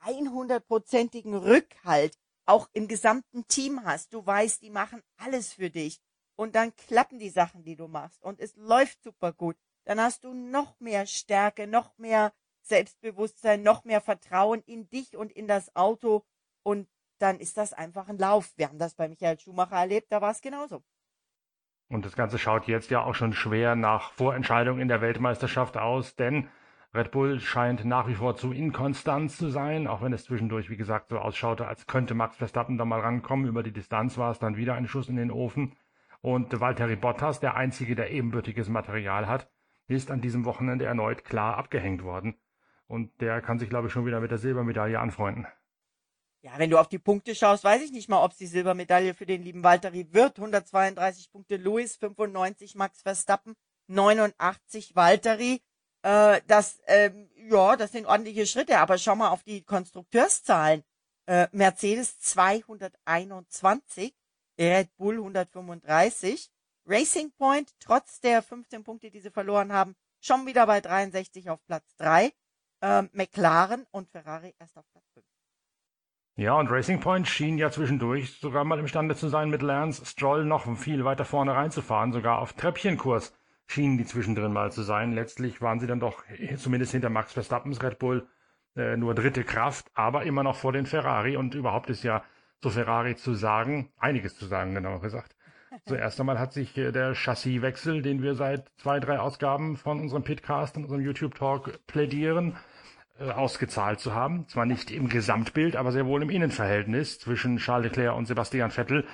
100-prozentigen 0.01 1.35
Rückhalt 1.35 2.17
auch 2.45 2.67
im 2.73 2.87
gesamten 2.87 3.47
Team 3.47 3.83
hast, 3.85 4.13
du 4.13 4.25
weißt, 4.25 4.61
die 4.61 4.69
machen 4.69 5.01
alles 5.17 5.53
für 5.53 5.69
dich 5.69 6.01
und 6.35 6.55
dann 6.55 6.75
klappen 6.75 7.19
die 7.19 7.29
Sachen, 7.29 7.63
die 7.63 7.75
du 7.75 7.87
machst 7.87 8.23
und 8.23 8.39
es 8.39 8.55
läuft 8.55 9.03
super 9.03 9.33
gut, 9.33 9.55
dann 9.85 9.99
hast 9.99 10.23
du 10.23 10.33
noch 10.33 10.79
mehr 10.79 11.05
Stärke, 11.05 11.67
noch 11.67 11.97
mehr 11.97 12.33
Selbstbewusstsein, 12.61 13.61
noch 13.61 13.83
mehr 13.83 14.01
Vertrauen 14.01 14.61
in 14.65 14.89
dich 14.89 15.17
und 15.17 15.31
in 15.31 15.47
das 15.47 15.75
Auto 15.75 16.23
und 16.63 16.87
dann 17.19 17.39
ist 17.39 17.57
das 17.57 17.73
einfach 17.73 18.09
ein 18.09 18.17
Lauf. 18.17 18.53
Wir 18.57 18.67
haben 18.67 18.79
das 18.79 18.95
bei 18.95 19.07
Michael 19.07 19.39
Schumacher 19.39 19.77
erlebt, 19.77 20.11
da 20.11 20.21
war 20.21 20.31
es 20.31 20.41
genauso. 20.41 20.83
Und 21.89 22.05
das 22.05 22.15
Ganze 22.15 22.39
schaut 22.39 22.67
jetzt 22.67 22.89
ja 22.89 23.03
auch 23.03 23.13
schon 23.13 23.33
schwer 23.33 23.75
nach 23.75 24.13
Vorentscheidung 24.13 24.79
in 24.79 24.87
der 24.87 25.01
Weltmeisterschaft 25.01 25.77
aus, 25.77 26.15
denn 26.15 26.49
Red 26.95 27.11
Bull 27.11 27.39
scheint 27.39 27.85
nach 27.85 28.07
wie 28.07 28.13
vor 28.13 28.35
zu 28.35 28.51
inkonstant 28.51 29.31
zu 29.31 29.49
sein, 29.49 29.87
auch 29.87 30.01
wenn 30.01 30.13
es 30.13 30.25
zwischendurch, 30.25 30.69
wie 30.69 30.77
gesagt, 30.77 31.09
so 31.09 31.17
ausschaute, 31.17 31.67
als 31.67 31.87
könnte 31.87 32.13
Max 32.13 32.37
Verstappen 32.37 32.77
da 32.77 32.85
mal 32.85 32.99
rankommen. 32.99 33.47
Über 33.47 33.63
die 33.63 33.71
Distanz 33.71 34.17
war 34.17 34.29
es 34.29 34.39
dann 34.39 34.57
wieder 34.57 34.75
ein 34.75 34.87
Schuss 34.87 35.09
in 35.09 35.15
den 35.15 35.31
Ofen. 35.31 35.75
Und 36.23 36.57
Valtteri 36.57 36.95
Bottas, 36.95 37.41
der 37.41 37.55
einzige, 37.57 37.95
der 37.95 38.11
ebenbürtiges 38.11 38.69
Material 38.69 39.27
hat, 39.27 39.51
ist 39.87 40.09
an 40.09 40.21
diesem 40.21 40.45
Wochenende 40.45 40.85
erneut 40.85 41.25
klar 41.25 41.57
abgehängt 41.57 42.01
worden. 42.01 42.39
Und 42.87 43.19
der 43.19 43.41
kann 43.41 43.59
sich, 43.59 43.69
glaube 43.69 43.87
ich, 43.87 43.93
schon 43.93 44.05
wieder 44.05 44.21
mit 44.21 44.31
der 44.31 44.37
Silbermedaille 44.37 44.97
anfreunden. 44.97 45.45
Ja, 46.41 46.51
wenn 46.57 46.69
du 46.69 46.77
auf 46.77 46.87
die 46.87 46.97
Punkte 46.97 47.35
schaust, 47.35 47.65
weiß 47.65 47.81
ich 47.81 47.91
nicht 47.91 48.07
mal, 48.07 48.23
ob 48.23 48.31
es 48.31 48.37
die 48.37 48.47
Silbermedaille 48.47 49.13
für 49.13 49.25
den 49.25 49.43
lieben 49.43 49.65
Valtteri 49.65 50.13
wird. 50.13 50.37
132 50.37 51.29
Punkte 51.29 51.57
Lewis, 51.57 51.97
95 51.97 52.75
Max 52.75 53.01
Verstappen, 53.01 53.57
89 53.87 54.95
Valtteri. 54.95 55.61
Äh, 56.03 56.39
das, 56.47 56.79
ähm, 56.87 57.29
ja, 57.35 57.75
das 57.75 57.91
sind 57.91 58.05
ordentliche 58.05 58.45
Schritte. 58.45 58.79
Aber 58.79 58.97
schau 58.97 59.17
mal 59.17 59.27
auf 59.29 59.43
die 59.43 59.61
Konstrukteurszahlen. 59.63 60.85
Äh, 61.25 61.49
Mercedes 61.51 62.17
221, 62.19 64.15
Red 64.57 64.95
Bull 64.98 65.15
135, 65.15 66.50
Racing 66.86 67.31
Point 67.38 67.72
trotz 67.79 68.19
der 68.19 68.41
15 68.41 68.83
Punkte, 68.83 69.10
die 69.10 69.19
sie 69.19 69.31
verloren 69.31 69.72
haben, 69.72 69.95
schon 70.19 70.45
wieder 70.45 70.67
bei 70.67 70.81
63 70.81 71.50
auf 71.50 71.60
Platz 71.65 71.95
3. 71.98 72.31
Äh, 72.81 73.03
McLaren 73.13 73.86
und 73.91 74.10
Ferrari 74.10 74.53
erst 74.60 74.77
auf 74.77 74.86
Platz 74.91 75.05
5. 75.13 75.25
Ja, 76.36 76.55
und 76.55 76.69
Racing 76.69 77.00
Point 77.00 77.27
schien 77.27 77.57
ja 77.57 77.69
zwischendurch 77.69 78.39
sogar 78.39 78.63
mal 78.63 78.79
imstande 78.79 79.15
zu 79.15 79.29
sein, 79.29 79.50
mit 79.50 79.62
Lance 79.62 80.05
Stroll 80.05 80.45
noch 80.45 80.77
viel 80.77 81.05
weiter 81.05 81.25
vorne 81.25 81.53
reinzufahren, 81.53 82.12
sogar 82.12 82.39
auf 82.39 82.53
Treppchenkurs 82.53 83.33
schienen 83.67 83.98
die 83.98 84.05
zwischendrin 84.05 84.51
mal 84.51 84.72
zu 84.72 84.81
sein. 84.81 85.13
Letztlich 85.13 85.62
waren 85.62 85.79
sie 85.79 85.88
dann 85.88 86.00
doch 86.00 86.24
zumindest 86.57 86.91
hinter 86.91 87.10
Max 87.10 87.33
Verstappens 87.33 87.81
Red 87.81 88.00
Bull 88.00 88.27
äh, 88.75 88.98
nur 88.98 89.15
dritte 89.15 89.43
Kraft, 89.43 89.91
aber 89.93 90.24
immer 90.24 90.43
noch 90.43 90.55
vor 90.55 90.74
den 90.74 90.86
Ferrari 90.86 91.38
und 91.38 91.55
überhaupt 91.55 91.89
ist 91.89 92.03
ja 92.03 92.24
zu 92.63 92.70
Ferrari 92.70 93.15
zu 93.15 93.34
sagen, 93.34 93.89
einiges 94.00 94.38
zu 94.38 94.46
sagen, 94.46 94.74
genauer 94.74 95.01
gesagt. 95.01 95.36
Zuerst 95.86 96.20
einmal 96.20 96.39
hat 96.39 96.53
sich 96.53 96.77
äh, 96.77 96.91
der 96.91 97.13
Chassiswechsel, 97.13 98.01
den 98.01 98.22
wir 98.22 98.36
seit 98.36 98.70
zwei, 98.77 99.00
drei 99.00 99.20
Ausgaben 99.20 99.75
von 99.75 100.00
unserem 100.00 100.24
Pitcast 100.24 100.77
und 100.77 100.84
unserem 100.84 101.01
YouTube-Talk 101.01 101.86
plädieren, 101.88 102.55
äh, 103.20 103.29
ausgezahlt 103.32 104.00
zu 104.00 104.15
haben. 104.15 104.48
Zwar 104.48 104.65
nicht 104.65 104.91
im 104.91 105.10
Gesamtbild, 105.10 105.75
aber 105.75 105.91
sehr 105.91 106.05
wohl 106.05 106.22
im 106.22 106.29
Innenverhältnis 106.29 107.20
zwischen 107.20 107.58
Charles 107.58 107.91
Leclerc 107.91 108.15
und 108.15 108.27
Sebastian 108.27 108.72
Vettel. 108.72 109.05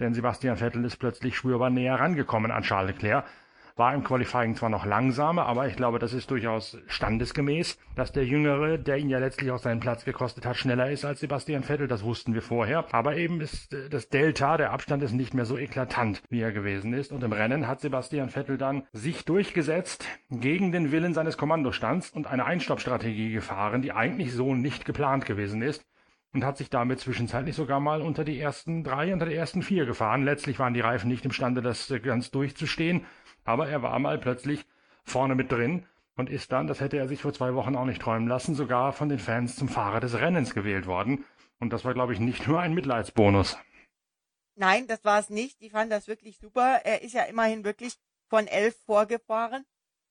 Denn 0.00 0.12
Sebastian 0.12 0.58
Vettel 0.58 0.84
ist 0.84 0.98
plötzlich 0.98 1.34
spürbar 1.34 1.70
näher 1.70 1.98
rangekommen 1.98 2.50
an 2.50 2.62
Charles 2.62 2.92
Leclerc. 2.92 3.24
War 3.78 3.94
im 3.94 4.02
Qualifying 4.02 4.56
zwar 4.56 4.70
noch 4.70 4.84
langsamer, 4.84 5.46
aber 5.46 5.68
ich 5.68 5.76
glaube, 5.76 5.98
das 5.98 6.12
ist 6.12 6.30
durchaus 6.30 6.76
standesgemäß, 6.88 7.78
dass 7.94 8.12
der 8.12 8.24
Jüngere, 8.24 8.76
der 8.76 8.98
ihn 8.98 9.08
ja 9.08 9.18
letztlich 9.18 9.50
auch 9.50 9.58
seinen 9.58 9.80
Platz 9.80 10.04
gekostet 10.04 10.44
hat, 10.44 10.56
schneller 10.56 10.90
ist 10.90 11.04
als 11.04 11.20
Sebastian 11.20 11.62
Vettel, 11.62 11.86
das 11.86 12.02
wussten 12.02 12.34
wir 12.34 12.42
vorher. 12.42 12.84
Aber 12.92 13.16
eben 13.16 13.40
ist 13.40 13.72
äh, 13.72 13.88
das 13.88 14.08
Delta, 14.08 14.56
der 14.56 14.72
Abstand 14.72 15.02
ist 15.02 15.12
nicht 15.12 15.32
mehr 15.32 15.44
so 15.44 15.56
eklatant, 15.56 16.22
wie 16.28 16.40
er 16.40 16.52
gewesen 16.52 16.92
ist. 16.92 17.12
Und 17.12 17.22
im 17.22 17.32
Rennen 17.32 17.68
hat 17.68 17.80
Sebastian 17.80 18.30
Vettel 18.30 18.58
dann 18.58 18.82
sich 18.92 19.24
durchgesetzt 19.24 20.04
gegen 20.30 20.72
den 20.72 20.90
Willen 20.90 21.14
seines 21.14 21.36
Kommandostands 21.38 22.10
und 22.10 22.26
eine 22.26 22.44
Einstoppstrategie 22.44 23.32
gefahren, 23.32 23.82
die 23.82 23.92
eigentlich 23.92 24.32
so 24.32 24.54
nicht 24.54 24.84
geplant 24.84 25.24
gewesen 25.24 25.62
ist 25.62 25.84
und 26.32 26.44
hat 26.44 26.56
sich 26.56 26.70
damit 26.70 27.00
zwischenzeitlich 27.00 27.56
sogar 27.56 27.80
mal 27.80 28.02
unter 28.02 28.24
die 28.24 28.38
ersten 28.38 28.84
drei, 28.84 29.12
unter 29.12 29.26
die 29.26 29.34
ersten 29.34 29.62
vier 29.62 29.86
gefahren. 29.86 30.24
Letztlich 30.24 30.58
waren 30.58 30.74
die 30.74 30.80
Reifen 30.80 31.08
nicht 31.08 31.24
imstande, 31.24 31.62
das 31.62 31.90
äh, 31.90 32.00
ganz 32.00 32.30
durchzustehen 32.30 33.06
aber 33.48 33.66
er 33.66 33.82
war 33.82 33.98
mal 33.98 34.18
plötzlich 34.18 34.66
vorne 35.04 35.34
mit 35.34 35.50
drin 35.50 35.86
und 36.16 36.28
ist 36.28 36.52
dann, 36.52 36.66
das 36.66 36.80
hätte 36.80 36.98
er 36.98 37.08
sich 37.08 37.22
vor 37.22 37.32
zwei 37.32 37.54
Wochen 37.54 37.76
auch 37.76 37.86
nicht 37.86 38.02
träumen 38.02 38.28
lassen, 38.28 38.54
sogar 38.54 38.92
von 38.92 39.08
den 39.08 39.18
Fans 39.18 39.56
zum 39.56 39.68
Fahrer 39.68 40.00
des 40.00 40.14
Rennens 40.20 40.54
gewählt 40.54 40.86
worden. 40.86 41.24
Und 41.58 41.72
das 41.72 41.84
war, 41.84 41.94
glaube 41.94 42.12
ich, 42.12 42.20
nicht 42.20 42.46
nur 42.46 42.60
ein 42.60 42.74
Mitleidsbonus. 42.74 43.56
Nein, 44.54 44.86
das 44.86 45.02
war 45.04 45.18
es 45.18 45.30
nicht. 45.30 45.62
Die 45.62 45.70
fanden 45.70 45.90
das 45.90 46.08
wirklich 46.08 46.38
super. 46.38 46.82
Er 46.84 47.00
ist 47.02 47.14
ja 47.14 47.22
immerhin 47.22 47.64
wirklich 47.64 47.94
von 48.28 48.46
elf 48.46 48.76
vorgefahren. 48.84 49.64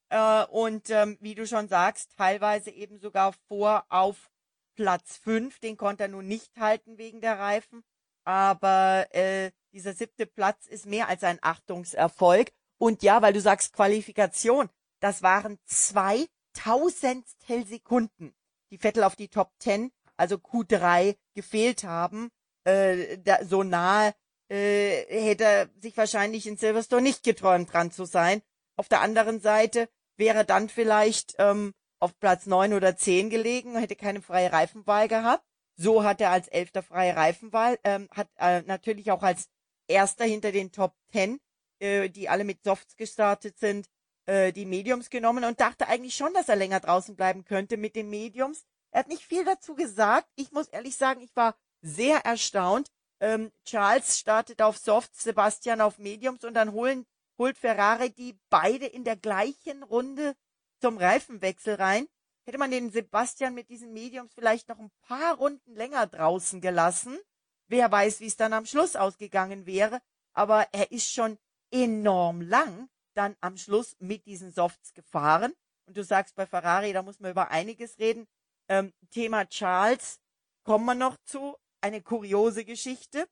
Äh, 0.10 0.46
und 0.46 0.90
ähm, 0.90 1.18
wie 1.20 1.36
du 1.36 1.46
schon 1.46 1.68
sagst, 1.68 2.18
teilweise 2.18 2.72
eben 2.72 2.98
sogar 2.98 3.34
vor 3.48 3.86
auf 3.90 4.32
Platz 4.78 5.18
fünf. 5.18 5.60
Den 5.60 5.76
konnte 5.76 6.04
er 6.04 6.10
nun 6.10 6.28
nicht 6.28 6.58
halten 6.58 6.98
wegen 6.98 7.20
der 7.20 7.38
Reifen. 7.38 7.84
Aber 8.24 9.08
äh, 9.14 9.52
dieser 9.74 9.94
siebte 9.94 10.26
Platz 10.26 10.68
ist 10.68 10.86
mehr 10.86 11.10
als 11.10 11.24
ein 11.24 11.40
Achtungserfolg. 11.42 12.52
Und 12.78 13.04
ja, 13.04 13.22
weil 13.22 13.34
du 13.34 13.42
sagst 13.42 13.74
Qualifikation, 13.74 14.70
das 15.02 15.24
waren 15.24 15.60
2000 15.66 17.26
Sekunden, 17.66 18.34
die 18.72 18.78
Vettel 18.78 19.04
auf 19.04 19.16
die 19.16 19.30
Top 19.30 19.52
10, 19.60 19.92
also 20.16 20.36
Q3 20.36 21.18
gefehlt 21.34 21.84
haben. 21.84 22.30
Äh, 22.64 23.18
da, 23.20 23.44
so 23.44 23.64
nahe 23.64 24.14
äh, 24.50 25.06
hätte 25.10 25.44
er 25.44 25.70
sich 25.80 25.98
wahrscheinlich 25.98 26.48
in 26.48 26.58
Silverstone 26.58 27.02
nicht 27.02 27.24
geträumt 27.24 27.74
dran 27.74 27.92
zu 27.92 28.06
sein. 28.06 28.42
Auf 28.76 28.90
der 28.90 29.02
anderen 29.02 29.40
Seite 29.42 29.90
wäre 30.18 30.46
dann 30.46 30.70
vielleicht 30.70 31.36
ähm, 31.40 31.74
auf 32.00 32.18
Platz 32.20 32.46
9 32.46 32.74
oder 32.74 32.96
10 32.96 33.30
gelegen, 33.30 33.78
hätte 33.78 33.96
keine 33.96 34.22
freie 34.22 34.52
Reifenwahl 34.52 35.08
gehabt. 35.08 35.44
So 35.76 36.04
hat 36.04 36.22
er 36.22 36.32
als 36.32 36.48
elfter 36.48 36.84
freie 36.84 37.16
Reifenwahl, 37.16 37.78
ähm, 37.84 38.08
hat 38.12 38.30
äh, 38.38 38.62
natürlich 38.64 39.12
auch 39.12 39.24
als 39.24 39.50
erster 39.88 40.26
hinter 40.26 40.52
den 40.52 40.72
Top 40.72 40.96
10 41.12 41.40
äh, 41.80 42.10
die 42.10 42.30
alle 42.30 42.44
mit 42.44 42.64
Softs 42.64 42.96
gestartet 42.96 43.58
sind, 43.60 43.88
äh, 44.26 44.52
die 44.52 44.66
Mediums 44.66 45.10
genommen 45.10 45.44
und 45.44 45.60
dachte 45.60 45.88
eigentlich 45.88 46.16
schon, 46.16 46.34
dass 46.34 46.50
er 46.50 46.56
länger 46.56 46.80
draußen 46.80 47.16
bleiben 47.16 47.46
könnte 47.46 47.78
mit 47.78 47.96
den 47.96 48.10
Mediums. 48.10 48.66
Er 48.92 49.02
hat 49.02 49.10
nicht 49.10 49.24
viel 49.24 49.46
dazu 49.46 49.76
gesagt. 49.76 50.28
Ich 50.36 50.52
muss 50.52 50.68
ehrlich 50.70 50.96
sagen, 50.96 51.22
ich 51.22 51.36
war 51.36 51.56
sehr 51.82 52.26
erstaunt. 52.26 52.90
Ähm, 53.20 53.52
Charles 53.66 54.20
startet 54.20 54.62
auf 54.62 54.78
Softs, 54.78 55.24
Sebastian 55.24 55.82
auf 55.82 55.98
Mediums 55.98 56.44
und 56.44 56.54
dann 56.54 56.72
holen, 56.72 57.06
holt 57.38 57.58
Ferrari 57.58 58.12
die 58.12 58.38
beide 58.50 58.86
in 58.86 59.04
der 59.04 59.16
gleichen 59.16 59.84
Runde 59.84 60.36
zum 60.80 60.98
Reifenwechsel 60.98 61.76
rein. 61.76 62.08
Hätte 62.46 62.58
man 62.58 62.72
den 62.72 62.92
Sebastian 62.92 63.54
mit 63.54 63.70
diesen 63.70 63.92
Mediums 63.94 64.34
vielleicht 64.34 64.70
noch 64.70 64.80
ein 64.80 64.92
paar 65.02 65.36
Runden 65.36 65.76
länger 65.76 66.08
draußen 66.08 66.62
gelassen. 66.62 67.20
Wer 67.68 67.92
weiß, 67.92 68.22
wie 68.22 68.28
es 68.28 68.38
dann 68.38 68.54
am 68.54 68.66
Schluss 68.66 68.96
ausgegangen 68.96 69.66
wäre. 69.66 70.00
Aber 70.34 70.68
er 70.72 70.92
ist 70.92 71.12
schon 71.12 71.38
enorm 71.72 72.42
lang 72.42 72.90
dann 73.16 73.36
am 73.42 73.58
Schluss 73.58 73.98
mit 74.00 74.26
diesen 74.26 74.52
Softs 74.52 74.94
gefahren. 74.94 75.54
Und 75.88 75.98
du 75.98 76.04
sagst 76.04 76.36
bei 76.36 76.46
Ferrari, 76.46 76.94
da 76.94 77.02
muss 77.02 77.20
man 77.20 77.32
über 77.32 77.50
einiges 77.52 77.98
reden. 78.00 78.28
Ähm, 78.70 78.94
Thema 79.10 79.46
Charles 79.46 80.22
kommen 80.64 80.86
wir 80.86 80.96
noch 80.96 81.18
zu. 81.26 81.58
Eine 81.82 82.02
kuriose 82.02 82.64
Geschichte. 82.66 83.28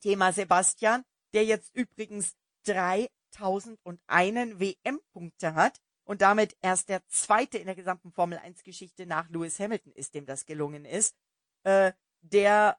Thema 0.00 0.32
Sebastian, 0.32 1.04
der 1.32 1.44
jetzt 1.44 1.74
übrigens 1.74 2.34
3001 2.64 4.58
WM-Punkte 4.58 5.54
hat 5.54 5.80
und 6.04 6.22
damit 6.22 6.56
erst 6.60 6.88
der 6.88 7.06
zweite 7.06 7.58
in 7.58 7.66
der 7.66 7.74
gesamten 7.74 8.12
Formel 8.12 8.38
1 8.38 8.62
Geschichte 8.62 9.06
nach 9.06 9.28
Lewis 9.30 9.58
Hamilton 9.58 9.92
ist, 9.92 10.14
dem 10.14 10.26
das 10.26 10.46
gelungen 10.46 10.84
ist. 10.84 11.16
Äh, 11.64 11.92
der 12.20 12.78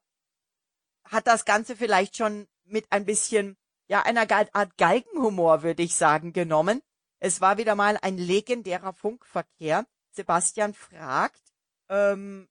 hat 1.03 1.27
das 1.27 1.45
Ganze 1.45 1.75
vielleicht 1.75 2.17
schon 2.17 2.47
mit 2.63 2.85
ein 2.91 3.05
bisschen 3.05 3.57
ja, 3.88 4.01
einer 4.03 4.29
Art 4.31 4.77
Galgenhumor, 4.77 5.63
würde 5.63 5.83
ich 5.83 5.95
sagen, 5.95 6.33
genommen. 6.33 6.81
Es 7.19 7.41
war 7.41 7.57
wieder 7.57 7.75
mal 7.75 7.97
ein 8.01 8.17
legendärer 8.17 8.93
Funkverkehr. 8.93 9.85
Sebastian 10.11 10.73
fragt, 10.73 11.41
ähm, 11.89 12.49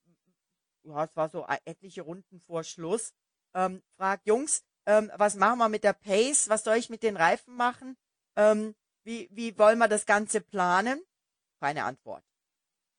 ja, 0.85 1.05
es 1.05 1.17
war 1.17 1.29
so 1.29 1.47
etliche 1.65 2.03
Runden 2.03 2.41
vor 2.41 2.63
Schluss, 2.63 3.15
ähm, 3.55 3.83
fragt, 3.97 4.27
Jungs, 4.27 4.65
ähm, 4.87 5.11
was 5.17 5.35
machen 5.35 5.59
wir 5.59 5.69
mit 5.69 5.85
der 5.85 5.95
Pace? 5.95 6.49
Was 6.49 6.65
soll 6.65 6.77
ich 6.77 6.91
mit 6.91 7.03
den 7.03 7.17
Reifen 7.17 7.57
machen? 7.57 7.97
Ähm, 8.37 8.75
wie, 9.05 9.29
wie 9.31 9.57
wollen 9.59 9.79
wir 9.79 9.89
das 9.89 10.07
Ganze 10.07 10.41
planen? 10.41 11.03
Keine 11.61 11.85
Antwort. 11.85 12.25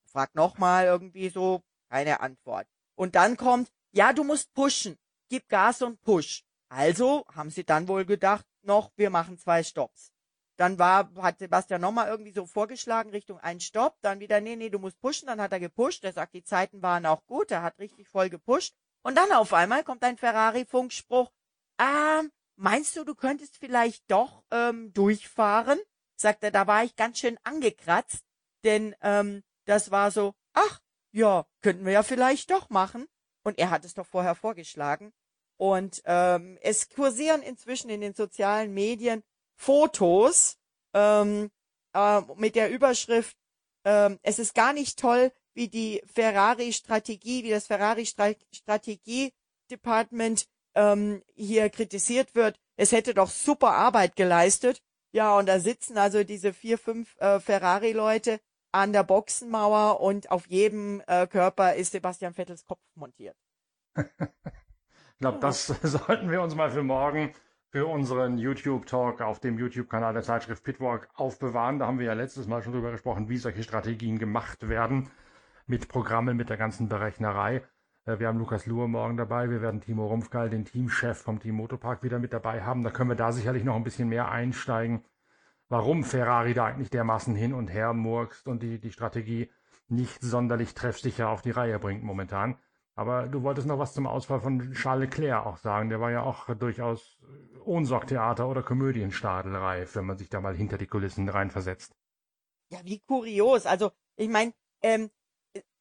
Fragt 0.05 0.35
nochmal 0.35 0.85
irgendwie 0.85 1.29
so, 1.29 1.61
keine 1.89 2.19
Antwort. 2.19 2.67
Und 2.95 3.15
dann 3.15 3.37
kommt, 3.37 3.69
ja, 3.91 4.13
du 4.13 4.23
musst 4.23 4.53
pushen. 4.53 4.97
Gib 5.29 5.47
Gas 5.49 5.81
und 5.81 6.01
push. 6.01 6.43
Also 6.69 7.25
haben 7.33 7.49
sie 7.49 7.63
dann 7.63 7.87
wohl 7.87 8.05
gedacht, 8.05 8.45
noch, 8.61 8.91
wir 8.95 9.09
machen 9.09 9.37
zwei 9.37 9.63
Stops. 9.63 10.11
Dann 10.57 10.79
war, 10.79 11.11
hat 11.17 11.39
Sebastian 11.39 11.81
nochmal 11.81 12.07
irgendwie 12.07 12.31
so 12.31 12.45
vorgeschlagen 12.45 13.09
Richtung 13.09 13.39
ein 13.39 13.59
Stopp, 13.59 13.97
dann 14.01 14.19
wieder, 14.19 14.39
nee, 14.39 14.55
nee, 14.55 14.69
du 14.69 14.79
musst 14.79 14.99
pushen, 15.01 15.27
dann 15.27 15.41
hat 15.41 15.51
er 15.51 15.59
gepusht, 15.59 16.03
er 16.03 16.13
sagt, 16.13 16.33
die 16.33 16.43
Zeiten 16.43 16.81
waren 16.81 17.05
auch 17.05 17.25
gut, 17.25 17.51
er 17.51 17.61
hat 17.61 17.77
richtig 17.79 18.07
voll 18.07 18.29
gepusht. 18.29 18.73
Und 19.01 19.15
dann 19.15 19.31
auf 19.33 19.53
einmal 19.53 19.83
kommt 19.83 20.03
ein 20.03 20.17
Ferrari-Funkspruch, 20.17 21.29
ähm, 21.79 22.31
meinst 22.55 22.95
du, 22.95 23.03
du 23.03 23.15
könntest 23.15 23.57
vielleicht 23.57 24.09
doch 24.09 24.43
ähm, 24.51 24.93
durchfahren? 24.93 25.79
Sagt 26.15 26.43
er, 26.43 26.51
da 26.51 26.67
war 26.67 26.83
ich 26.83 26.95
ganz 26.95 27.19
schön 27.19 27.37
angekratzt, 27.43 28.23
denn 28.63 28.95
ähm, 29.01 29.43
das 29.65 29.91
war 29.91 30.11
so, 30.11 30.33
ach, 30.53 30.81
ja, 31.11 31.45
könnten 31.61 31.85
wir 31.85 31.93
ja 31.93 32.03
vielleicht 32.03 32.51
doch 32.51 32.69
machen. 32.69 33.07
Und 33.43 33.59
er 33.59 33.69
hat 33.69 33.85
es 33.85 33.93
doch 33.93 34.07
vorher 34.07 34.35
vorgeschlagen. 34.35 35.13
Und 35.57 36.01
ähm, 36.05 36.57
es 36.61 36.89
kursieren 36.89 37.41
inzwischen 37.41 37.89
in 37.89 38.01
den 38.01 38.13
sozialen 38.13 38.73
Medien 38.73 39.23
Fotos 39.55 40.57
ähm, 40.93 41.49
äh, 41.93 42.21
mit 42.35 42.55
der 42.55 42.71
Überschrift, 42.71 43.37
ähm, 43.85 44.19
es 44.23 44.39
ist 44.39 44.55
gar 44.55 44.73
nicht 44.73 44.99
toll, 44.99 45.31
wie 45.53 45.69
die 45.69 46.01
Ferrari-Strategie, 46.13 47.43
wie 47.43 47.51
das 47.51 47.67
Ferrari-Strategie-Department 47.67 50.47
ähm, 50.73 51.23
hier 51.35 51.69
kritisiert 51.69 52.33
wird. 52.35 52.59
Es 52.75 52.91
hätte 52.91 53.13
doch 53.13 53.29
super 53.29 53.71
Arbeit 53.71 54.17
geleistet. 54.17 54.81
Ja, 55.15 55.37
und 55.37 55.47
da 55.47 55.61
sitzen 55.61 55.97
also 55.97 56.25
diese 56.25 56.51
vier, 56.51 56.77
fünf 56.77 57.15
äh, 57.21 57.39
Ferrari-Leute 57.39 58.41
an 58.73 58.91
der 58.91 59.03
Boxenmauer 59.03 60.01
und 60.01 60.29
auf 60.29 60.45
jedem 60.47 61.01
äh, 61.07 61.25
Körper 61.25 61.75
ist 61.75 61.93
Sebastian 61.93 62.33
Vettels 62.33 62.65
Kopf 62.65 62.81
montiert. 62.95 63.37
Ich 63.95 65.19
glaube, 65.19 65.39
das 65.39 65.67
sollten 65.83 66.29
wir 66.29 66.41
uns 66.41 66.53
mal 66.55 66.69
für 66.69 66.83
morgen 66.83 67.33
für 67.69 67.85
unseren 67.85 68.37
YouTube-Talk 68.37 69.21
auf 69.21 69.39
dem 69.39 69.57
YouTube-Kanal 69.57 70.13
der 70.13 70.23
Zeitschrift 70.23 70.65
Pitwalk 70.65 71.07
aufbewahren. 71.13 71.79
Da 71.79 71.87
haben 71.87 71.99
wir 71.99 72.07
ja 72.07 72.13
letztes 72.13 72.47
Mal 72.47 72.61
schon 72.61 72.73
drüber 72.73 72.91
gesprochen, 72.91 73.29
wie 73.29 73.37
solche 73.37 73.63
Strategien 73.63 74.19
gemacht 74.19 74.67
werden 74.67 75.09
mit 75.65 75.87
Programmen, 75.87 76.35
mit 76.35 76.49
der 76.49 76.57
ganzen 76.57 76.89
Berechnerei. 76.89 77.63
Äh, 78.05 78.19
wir 78.19 78.27
haben 78.27 78.39
Lukas 78.39 78.65
Luhr 78.65 78.87
morgen 78.87 79.17
dabei. 79.17 79.49
Wir 79.49 79.61
werden 79.61 79.81
Timo 79.81 80.07
Rumpfgeil, 80.07 80.49
den 80.49 80.65
Teamchef 80.65 81.17
vom 81.17 81.39
Team 81.39 81.55
Motopark, 81.55 82.03
wieder 82.03 82.19
mit 82.19 82.33
dabei 82.33 82.63
haben. 82.63 82.83
Da 82.83 82.91
können 82.91 83.09
wir 83.09 83.15
da 83.15 83.31
sicherlich 83.31 83.63
noch 83.63 83.75
ein 83.75 83.83
bisschen 83.83 84.09
mehr 84.09 84.31
einsteigen, 84.31 85.03
warum 85.69 86.03
Ferrari 86.03 86.53
da 86.53 86.65
eigentlich 86.65 86.89
dermaßen 86.89 87.35
hin 87.35 87.53
und 87.53 87.67
her 87.67 87.93
murkst 87.93 88.47
und 88.47 88.61
die, 88.63 88.79
die 88.79 88.91
Strategie 88.91 89.51
nicht 89.87 90.21
sonderlich 90.21 90.73
treffsicher 90.73 91.29
auf 91.29 91.41
die 91.41 91.51
Reihe 91.51 91.79
bringt 91.79 92.03
momentan. 92.03 92.57
Aber 92.95 93.27
du 93.27 93.43
wolltest 93.43 93.67
noch 93.67 93.77
was 93.77 93.93
zum 93.93 94.07
Ausfall 94.07 94.39
von 94.39 94.71
Charles 94.71 95.09
Leclerc 95.09 95.45
auch 95.45 95.57
sagen. 95.57 95.89
Der 95.89 95.99
war 95.99 96.11
ja 96.11 96.23
auch 96.23 96.53
durchaus 96.55 97.19
Ohnsorgtheater 97.65 98.47
oder 98.47 98.63
Komödienstadelreif, 98.63 99.95
wenn 99.95 100.05
man 100.05 100.17
sich 100.17 100.29
da 100.29 100.39
mal 100.39 100.55
hinter 100.55 100.77
die 100.77 100.87
Kulissen 100.87 101.27
reinversetzt. 101.27 101.93
Ja, 102.71 102.79
wie 102.83 103.01
kurios. 103.01 103.65
Also, 103.65 103.91
ich 104.15 104.29
meine, 104.29 104.53
ähm, 104.81 105.11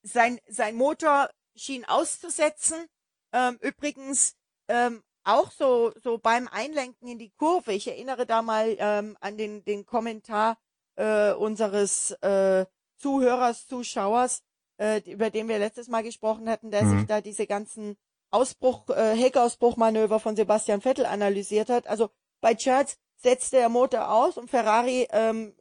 sein, 0.02 0.38
sein 0.48 0.74
Motor 0.74 1.28
schien 1.56 1.84
auszusetzen. 1.84 2.86
Ähm, 3.32 3.58
übrigens 3.60 4.36
ähm, 4.68 5.02
auch 5.24 5.50
so, 5.50 5.92
so 6.02 6.18
beim 6.18 6.48
Einlenken 6.48 7.08
in 7.08 7.18
die 7.18 7.32
Kurve. 7.36 7.72
Ich 7.72 7.88
erinnere 7.88 8.26
da 8.26 8.42
mal 8.42 8.76
ähm, 8.78 9.16
an 9.20 9.36
den, 9.36 9.64
den 9.64 9.86
Kommentar 9.86 10.58
äh, 10.96 11.32
unseres 11.32 12.12
äh, 12.22 12.66
Zuhörers, 12.96 13.66
Zuschauers, 13.66 14.42
äh, 14.78 15.00
über 15.10 15.30
den 15.30 15.48
wir 15.48 15.58
letztes 15.58 15.88
Mal 15.88 16.02
gesprochen 16.02 16.48
hatten, 16.48 16.70
der 16.70 16.84
mhm. 16.84 16.98
sich 16.98 17.06
da 17.06 17.20
diese 17.20 17.46
ganzen 17.46 17.96
Ausbruch, 18.30 18.88
äh, 18.90 19.14
Heckausbruchmanöver 19.16 20.20
von 20.20 20.36
Sebastian 20.36 20.80
Vettel 20.80 21.06
analysiert 21.06 21.70
hat. 21.70 21.86
Also 21.86 22.10
bei 22.40 22.54
Charles 22.54 22.98
setzte 23.16 23.56
der 23.56 23.68
Motor 23.68 24.10
aus 24.10 24.36
und 24.36 24.50
Ferrari 24.50 25.08
ähm, 25.10 25.54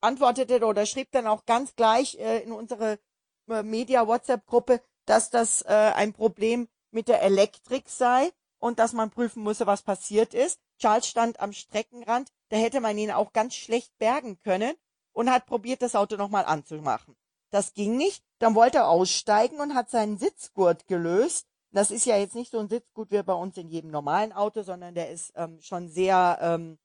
antwortete 0.00 0.64
oder 0.64 0.86
schrieb 0.86 1.10
dann 1.12 1.26
auch 1.26 1.44
ganz 1.44 1.76
gleich 1.76 2.18
äh, 2.18 2.40
in 2.40 2.52
unsere 2.52 2.98
Media-WhatsApp-Gruppe, 3.46 4.80
dass 5.06 5.30
das 5.30 5.62
äh, 5.62 5.92
ein 5.94 6.12
Problem 6.12 6.68
mit 6.90 7.08
der 7.08 7.22
Elektrik 7.22 7.88
sei 7.88 8.30
und 8.58 8.78
dass 8.78 8.92
man 8.92 9.10
prüfen 9.10 9.42
müsse, 9.42 9.66
was 9.66 9.82
passiert 9.82 10.32
ist. 10.32 10.58
Charles 10.78 11.06
stand 11.06 11.40
am 11.40 11.52
Streckenrand, 11.52 12.30
da 12.48 12.56
hätte 12.56 12.80
man 12.80 12.96
ihn 12.96 13.10
auch 13.10 13.32
ganz 13.32 13.54
schlecht 13.54 13.96
bergen 13.98 14.38
können 14.40 14.74
und 15.12 15.30
hat 15.30 15.46
probiert, 15.46 15.82
das 15.82 15.94
Auto 15.94 16.16
nochmal 16.16 16.44
anzumachen. 16.44 17.16
Das 17.50 17.74
ging 17.74 17.96
nicht, 17.96 18.24
dann 18.38 18.54
wollte 18.54 18.78
er 18.78 18.88
aussteigen 18.88 19.60
und 19.60 19.74
hat 19.74 19.90
seinen 19.90 20.18
Sitzgurt 20.18 20.86
gelöst. 20.86 21.46
Das 21.70 21.90
ist 21.90 22.06
ja 22.06 22.16
jetzt 22.16 22.34
nicht 22.34 22.50
so 22.50 22.58
ein 22.58 22.68
Sitzgurt 22.68 23.10
wie 23.10 23.22
bei 23.22 23.34
uns 23.34 23.56
in 23.56 23.68
jedem 23.68 23.90
normalen 23.90 24.32
Auto, 24.32 24.62
sondern 24.62 24.94
der 24.94 25.10
ist 25.10 25.32
ähm, 25.36 25.60
schon 25.60 25.88
sehr 25.88 26.38
ähm, 26.40 26.78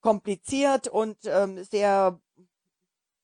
kompliziert 0.00 0.88
und 0.88 1.18
ähm, 1.24 1.62
sehr 1.64 2.20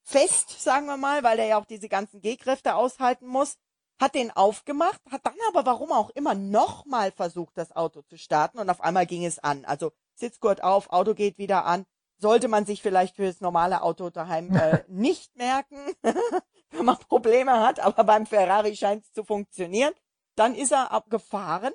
fest, 0.02 0.60
sagen 0.62 0.86
wir 0.86 0.96
mal, 0.96 1.22
weil 1.22 1.38
er 1.38 1.46
ja 1.46 1.60
auch 1.60 1.64
diese 1.64 1.88
ganzen 1.88 2.20
Gehkräfte 2.20 2.74
aushalten 2.74 3.26
muss, 3.26 3.56
hat 4.00 4.14
den 4.14 4.30
aufgemacht, 4.30 5.00
hat 5.10 5.24
dann 5.24 5.36
aber 5.48 5.64
warum 5.64 5.92
auch 5.92 6.10
immer 6.10 6.34
nochmal 6.34 7.12
versucht, 7.12 7.56
das 7.56 7.74
Auto 7.74 8.02
zu 8.02 8.18
starten 8.18 8.58
und 8.58 8.68
auf 8.68 8.80
einmal 8.80 9.06
ging 9.06 9.24
es 9.24 9.38
an. 9.38 9.64
Also 9.64 9.92
Sitzgurt 10.14 10.62
auf, 10.62 10.90
Auto 10.90 11.14
geht 11.14 11.38
wieder 11.38 11.64
an. 11.64 11.86
Sollte 12.18 12.48
man 12.48 12.66
sich 12.66 12.82
vielleicht 12.82 13.16
für 13.16 13.26
das 13.26 13.40
normale 13.40 13.82
Auto 13.82 14.10
daheim 14.10 14.54
äh, 14.54 14.84
nicht 14.88 15.34
merken, 15.36 15.78
wenn 16.70 16.84
man 16.84 16.96
Probleme 16.98 17.60
hat, 17.60 17.80
aber 17.80 18.04
beim 18.04 18.26
Ferrari 18.26 18.76
scheint 18.76 19.04
es 19.04 19.12
zu 19.12 19.24
funktionieren. 19.24 19.92
Dann 20.36 20.54
ist 20.54 20.72
er 20.72 20.92
abgefahren 20.92 21.72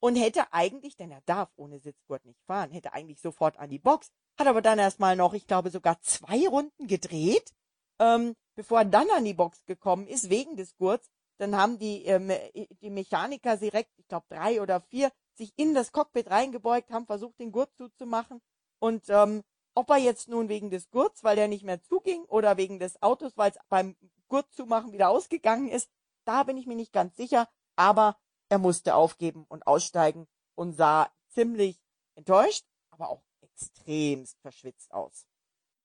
und 0.00 0.16
hätte 0.16 0.52
eigentlich, 0.52 0.96
denn 0.96 1.10
er 1.10 1.20
darf 1.26 1.50
ohne 1.56 1.78
Sitzgurt 1.78 2.24
nicht 2.24 2.42
fahren, 2.46 2.72
hätte 2.72 2.92
eigentlich 2.92 3.20
sofort 3.20 3.58
an 3.58 3.70
die 3.70 3.78
Box, 3.78 4.10
hat 4.38 4.46
aber 4.46 4.62
dann 4.62 4.78
erstmal 4.78 5.16
noch, 5.16 5.34
ich 5.34 5.46
glaube, 5.46 5.70
sogar 5.70 6.00
zwei 6.00 6.48
Runden 6.48 6.86
gedreht, 6.86 7.52
ähm, 8.00 8.34
bevor 8.56 8.80
er 8.80 8.84
dann 8.86 9.08
an 9.10 9.24
die 9.24 9.34
Box 9.34 9.64
gekommen 9.66 10.08
ist, 10.08 10.30
wegen 10.30 10.56
des 10.56 10.76
Gurts, 10.76 11.08
dann 11.38 11.56
haben 11.56 11.78
die, 11.78 12.04
ähm, 12.04 12.32
die 12.80 12.90
Mechaniker 12.90 13.56
direkt, 13.56 13.92
ich 13.98 14.08
glaube 14.08 14.26
drei 14.28 14.60
oder 14.60 14.80
vier, 14.80 15.12
sich 15.34 15.52
in 15.56 15.74
das 15.74 15.92
Cockpit 15.92 16.30
reingebeugt, 16.30 16.90
haben 16.90 17.06
versucht, 17.06 17.38
den 17.38 17.52
Gurt 17.52 17.74
zuzumachen. 17.76 18.42
Und 18.78 19.04
ähm, 19.08 19.42
ob 19.74 19.88
er 19.90 19.98
jetzt 19.98 20.28
nun 20.28 20.48
wegen 20.48 20.70
des 20.70 20.90
Gurts, 20.90 21.22
weil 21.22 21.36
der 21.36 21.48
nicht 21.48 21.64
mehr 21.64 21.82
zuging, 21.82 22.24
oder 22.24 22.56
wegen 22.56 22.78
des 22.78 23.00
Autos, 23.02 23.36
weil 23.36 23.52
es 23.52 23.58
beim 23.68 23.96
Gurt 24.28 24.52
zumachen 24.52 24.92
wieder 24.92 25.08
ausgegangen 25.08 25.68
ist, 25.68 25.88
da 26.24 26.42
bin 26.42 26.56
ich 26.56 26.66
mir 26.66 26.76
nicht 26.76 26.92
ganz 26.92 27.16
sicher. 27.16 27.48
Aber 27.76 28.18
er 28.48 28.58
musste 28.58 28.94
aufgeben 28.94 29.46
und 29.48 29.66
aussteigen 29.66 30.26
und 30.54 30.74
sah 30.74 31.10
ziemlich 31.28 31.80
enttäuscht, 32.16 32.64
aber 32.90 33.08
auch 33.08 33.22
extremst 33.40 34.38
verschwitzt 34.40 34.92
aus. 34.92 35.29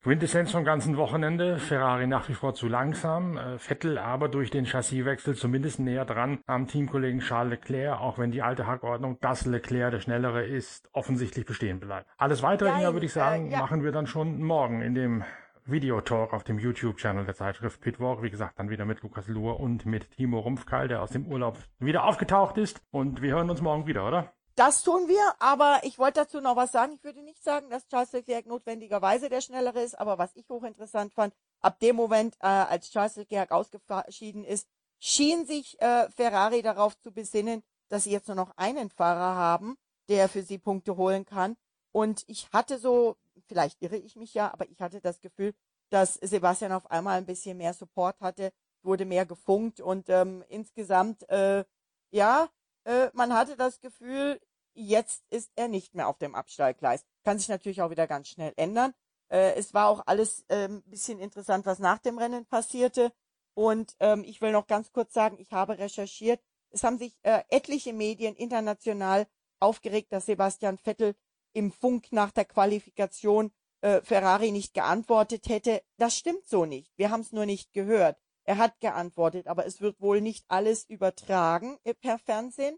Quintessenz 0.05 0.51
vom 0.51 0.63
ganzen 0.63 0.97
Wochenende. 0.97 1.57
Ferrari 1.57 2.05
nach 2.05 2.29
wie 2.29 2.35
vor 2.35 2.53
zu 2.53 2.67
langsam. 2.67 3.37
Äh, 3.37 3.57
Vettel 3.57 3.97
aber 3.97 4.29
durch 4.29 4.51
den 4.51 4.67
Chassiswechsel 4.67 5.33
zumindest 5.33 5.79
näher 5.79 6.05
dran 6.05 6.37
am 6.45 6.67
Teamkollegen 6.67 7.21
Charles 7.21 7.49
Leclerc, 7.49 7.99
auch 7.99 8.19
wenn 8.19 8.29
die 8.29 8.43
alte 8.43 8.67
Hackordnung, 8.67 9.17
dass 9.21 9.47
Leclerc 9.47 9.89
der 9.89 10.01
Schnellere 10.01 10.45
ist, 10.45 10.87
offensichtlich 10.93 11.47
bestehen 11.47 11.79
bleibt. 11.79 12.07
Alles 12.19 12.43
weitere, 12.43 12.69
Inga, 12.69 12.93
würde 12.93 13.07
ich 13.07 13.13
sagen, 13.13 13.47
äh, 13.47 13.53
ja. 13.53 13.57
machen 13.57 13.83
wir 13.83 13.91
dann 13.91 14.05
schon 14.05 14.43
morgen 14.43 14.83
in 14.83 14.93
dem 14.93 15.23
Videotalk 15.65 16.33
auf 16.33 16.43
dem 16.43 16.59
YouTube-Channel 16.59 17.25
der 17.25 17.33
Zeitschrift 17.33 17.81
Pitwalk. 17.81 18.21
Wie 18.21 18.29
gesagt, 18.29 18.59
dann 18.59 18.69
wieder 18.69 18.85
mit 18.85 19.01
Lukas 19.01 19.27
Luhr 19.27 19.59
und 19.59 19.87
mit 19.87 20.11
Timo 20.11 20.37
Rumpfkeil, 20.37 20.87
der 20.87 21.01
aus 21.01 21.09
dem 21.09 21.25
Urlaub 21.25 21.57
wieder 21.79 22.03
aufgetaucht 22.03 22.59
ist. 22.59 22.79
Und 22.91 23.23
wir 23.23 23.33
hören 23.33 23.49
uns 23.49 23.59
morgen 23.59 23.87
wieder, 23.87 24.07
oder? 24.07 24.35
Das 24.55 24.83
tun 24.83 25.09
wir, 25.09 25.35
aber 25.39 25.81
ich 25.83 25.99
wollte 25.99 26.21
dazu 26.21 26.39
noch 26.39 26.55
was 26.55 26.71
sagen. 26.71 26.93
Ich 26.93 27.03
würde 27.03 27.21
nicht 27.21 27.43
sagen, 27.43 27.69
dass 27.69 27.87
Charles 27.89 28.13
Leclerc 28.13 28.45
notwendigerweise 28.45 29.27
der 29.27 29.41
Schnellere 29.41 29.81
ist, 29.81 29.99
aber 29.99 30.17
was 30.17 30.33
ich 30.35 30.47
hochinteressant 30.47 31.13
fand, 31.13 31.33
ab 31.59 31.77
dem 31.79 31.97
Moment, 31.97 32.35
äh, 32.39 32.47
als 32.47 32.89
Charles 32.89 33.17
Leclerc 33.17 33.51
ausgeschieden 33.51 34.45
ist, 34.45 34.69
schien 34.99 35.45
sich 35.45 35.79
äh, 35.81 36.09
Ferrari 36.09 36.61
darauf 36.61 36.97
zu 37.01 37.11
besinnen, 37.11 37.63
dass 37.89 38.05
sie 38.05 38.11
jetzt 38.11 38.29
nur 38.29 38.35
noch 38.35 38.55
einen 38.55 38.89
Fahrer 38.89 39.35
haben, 39.35 39.77
der 40.07 40.29
für 40.29 40.41
sie 40.41 40.57
Punkte 40.57 40.95
holen 40.95 41.25
kann. 41.25 41.57
Und 41.91 42.23
ich 42.27 42.49
hatte 42.53 42.77
so, 42.77 43.17
vielleicht 43.47 43.81
irre 43.81 43.97
ich 43.97 44.15
mich 44.15 44.33
ja, 44.33 44.53
aber 44.53 44.69
ich 44.69 44.79
hatte 44.79 45.01
das 45.01 45.19
Gefühl, 45.19 45.53
dass 45.89 46.13
Sebastian 46.15 46.71
auf 46.71 46.89
einmal 46.89 47.17
ein 47.17 47.25
bisschen 47.25 47.57
mehr 47.57 47.73
Support 47.73 48.21
hatte, 48.21 48.53
wurde 48.83 49.03
mehr 49.03 49.25
gefunkt 49.25 49.81
und 49.81 50.09
ähm, 50.09 50.45
insgesamt, 50.47 51.27
äh, 51.29 51.65
ja, 52.11 52.47
äh, 52.86 53.10
man 53.13 53.34
hatte 53.34 53.56
das 53.58 53.82
Gefühl, 53.82 54.39
jetzt 54.74 55.24
ist 55.30 55.52
er 55.56 55.67
nicht 55.67 55.95
mehr 55.95 56.08
auf 56.08 56.17
dem 56.17 56.36
Abstellgleis. 56.36 57.06
Kann 57.24 57.38
sich 57.38 57.50
natürlich 57.50 57.82
auch 57.82 57.89
wieder 57.89 58.08
ganz 58.08 58.30
schnell 58.30 58.54
ändern. 58.56 58.93
Äh, 59.30 59.54
es 59.56 59.74
war 59.74 59.89
auch 59.89 60.04
alles 60.06 60.45
äh, 60.48 60.67
ein 60.67 60.84
bisschen 60.84 61.19
interessant, 61.19 61.65
was 61.65 61.80
nach 61.80 62.00
dem 62.00 62.17
Rennen 62.17 62.45
passierte. 62.45 63.12
Und 63.54 63.95
ähm, 64.00 64.24
ich 64.26 64.41
will 64.41 64.52
noch 64.52 64.67
ganz 64.67 64.91
kurz 64.91 65.13
sagen, 65.13 65.38
ich 65.39 65.52
habe 65.52 65.78
recherchiert. 65.78 66.41
Es 66.71 66.84
haben 66.84 66.98
sich 66.98 67.17
äh, 67.24 67.43
etliche 67.50 67.93
Medien 67.93 68.36
international 68.36 69.28
aufgeregt, 69.60 70.12
dass 70.12 70.26
Sebastian 70.26 70.78
Vettel 70.78 71.15
im 71.54 71.71
Funk 71.71 72.12
nach 72.12 72.32
der 72.32 72.45
Qualifikation 72.45 73.52
äh, 73.82 74.02
Ferrari 74.02 74.52
nicht 74.52 74.74
geantwortet 74.74 75.48
hätte. 75.48 75.82
Das 75.98 76.17
stimmt 76.17 76.45
so 76.45 76.65
nicht. 76.65 76.91
Wir 76.98 77.12
haben 77.12 77.21
es 77.21 77.32
nur 77.32 77.45
nicht 77.45 77.71
gehört. 77.71 78.17
Er 78.45 78.58
hat 78.58 78.79
geantwortet, 78.79 79.47
aber 79.47 79.65
es 79.65 79.81
wird 79.81 79.99
wohl 79.99 80.21
nicht 80.21 80.45
alles 80.47 80.86
übertragen 80.86 81.77
äh, 81.84 81.93
per 81.93 82.19
Fernsehen. 82.19 82.77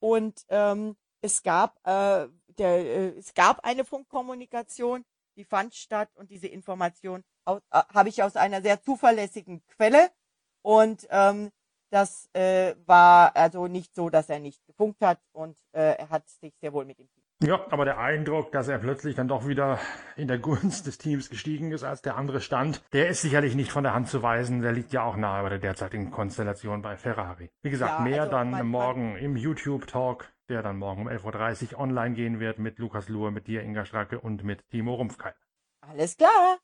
Und 0.00 0.44
ähm, 0.48 0.96
es 1.22 1.42
gab 1.42 1.78
äh, 1.86 2.28
der, 2.58 2.84
äh, 2.84 3.08
es 3.18 3.32
gab 3.34 3.64
eine 3.64 3.84
Funkkommunikation, 3.84 5.04
die 5.36 5.44
fand 5.44 5.74
statt 5.74 6.10
und 6.14 6.30
diese 6.30 6.48
Information 6.48 7.24
äh, 7.46 7.58
habe 7.70 8.08
ich 8.08 8.22
aus 8.22 8.36
einer 8.36 8.62
sehr 8.62 8.82
zuverlässigen 8.82 9.64
Quelle 9.66 10.10
und 10.62 11.06
ähm, 11.10 11.50
das 11.90 12.28
äh, 12.34 12.74
war 12.86 13.36
also 13.36 13.66
nicht 13.68 13.94
so, 13.94 14.10
dass 14.10 14.28
er 14.28 14.40
nicht 14.40 14.64
gefunkt 14.66 15.00
hat 15.00 15.20
und 15.32 15.56
äh, 15.72 15.96
er 15.96 16.10
hat 16.10 16.28
sich 16.28 16.54
sehr 16.60 16.72
wohl 16.72 16.84
mit 16.84 16.96
Team 16.96 17.08
ja, 17.46 17.64
aber 17.70 17.84
der 17.84 17.98
Eindruck, 17.98 18.52
dass 18.52 18.68
er 18.68 18.78
plötzlich 18.78 19.14
dann 19.14 19.28
doch 19.28 19.46
wieder 19.46 19.78
in 20.16 20.28
der 20.28 20.38
Gunst 20.38 20.86
des 20.86 20.98
Teams 20.98 21.30
gestiegen 21.30 21.72
ist, 21.72 21.84
als 21.84 22.02
der 22.02 22.16
andere 22.16 22.40
stand, 22.40 22.82
der 22.92 23.08
ist 23.08 23.22
sicherlich 23.22 23.54
nicht 23.54 23.72
von 23.72 23.84
der 23.84 23.94
Hand 23.94 24.08
zu 24.08 24.22
weisen. 24.22 24.62
Der 24.62 24.72
liegt 24.72 24.92
ja 24.92 25.04
auch 25.04 25.16
nahe 25.16 25.42
bei 25.42 25.48
der 25.50 25.58
derzeitigen 25.58 26.10
Konstellation 26.10 26.82
bei 26.82 26.96
Ferrari. 26.96 27.50
Wie 27.62 27.70
gesagt, 27.70 27.98
ja, 27.98 28.04
mehr 28.04 28.22
also 28.22 28.32
dann 28.32 28.50
mein, 28.50 28.66
morgen 28.66 29.16
im 29.16 29.36
YouTube-Talk, 29.36 30.32
der 30.48 30.62
dann 30.62 30.78
morgen 30.78 31.02
um 31.02 31.08
11.30 31.08 31.74
Uhr 31.74 31.80
online 31.80 32.14
gehen 32.14 32.40
wird 32.40 32.58
mit 32.58 32.78
Lukas 32.78 33.08
Luhr, 33.08 33.30
mit 33.30 33.46
dir, 33.46 33.62
Inga 33.62 33.84
Stracke 33.84 34.20
und 34.20 34.44
mit 34.44 34.68
Timo 34.68 34.94
Rumpfkeil. 34.94 35.34
Alles 35.80 36.16
klar. 36.16 36.58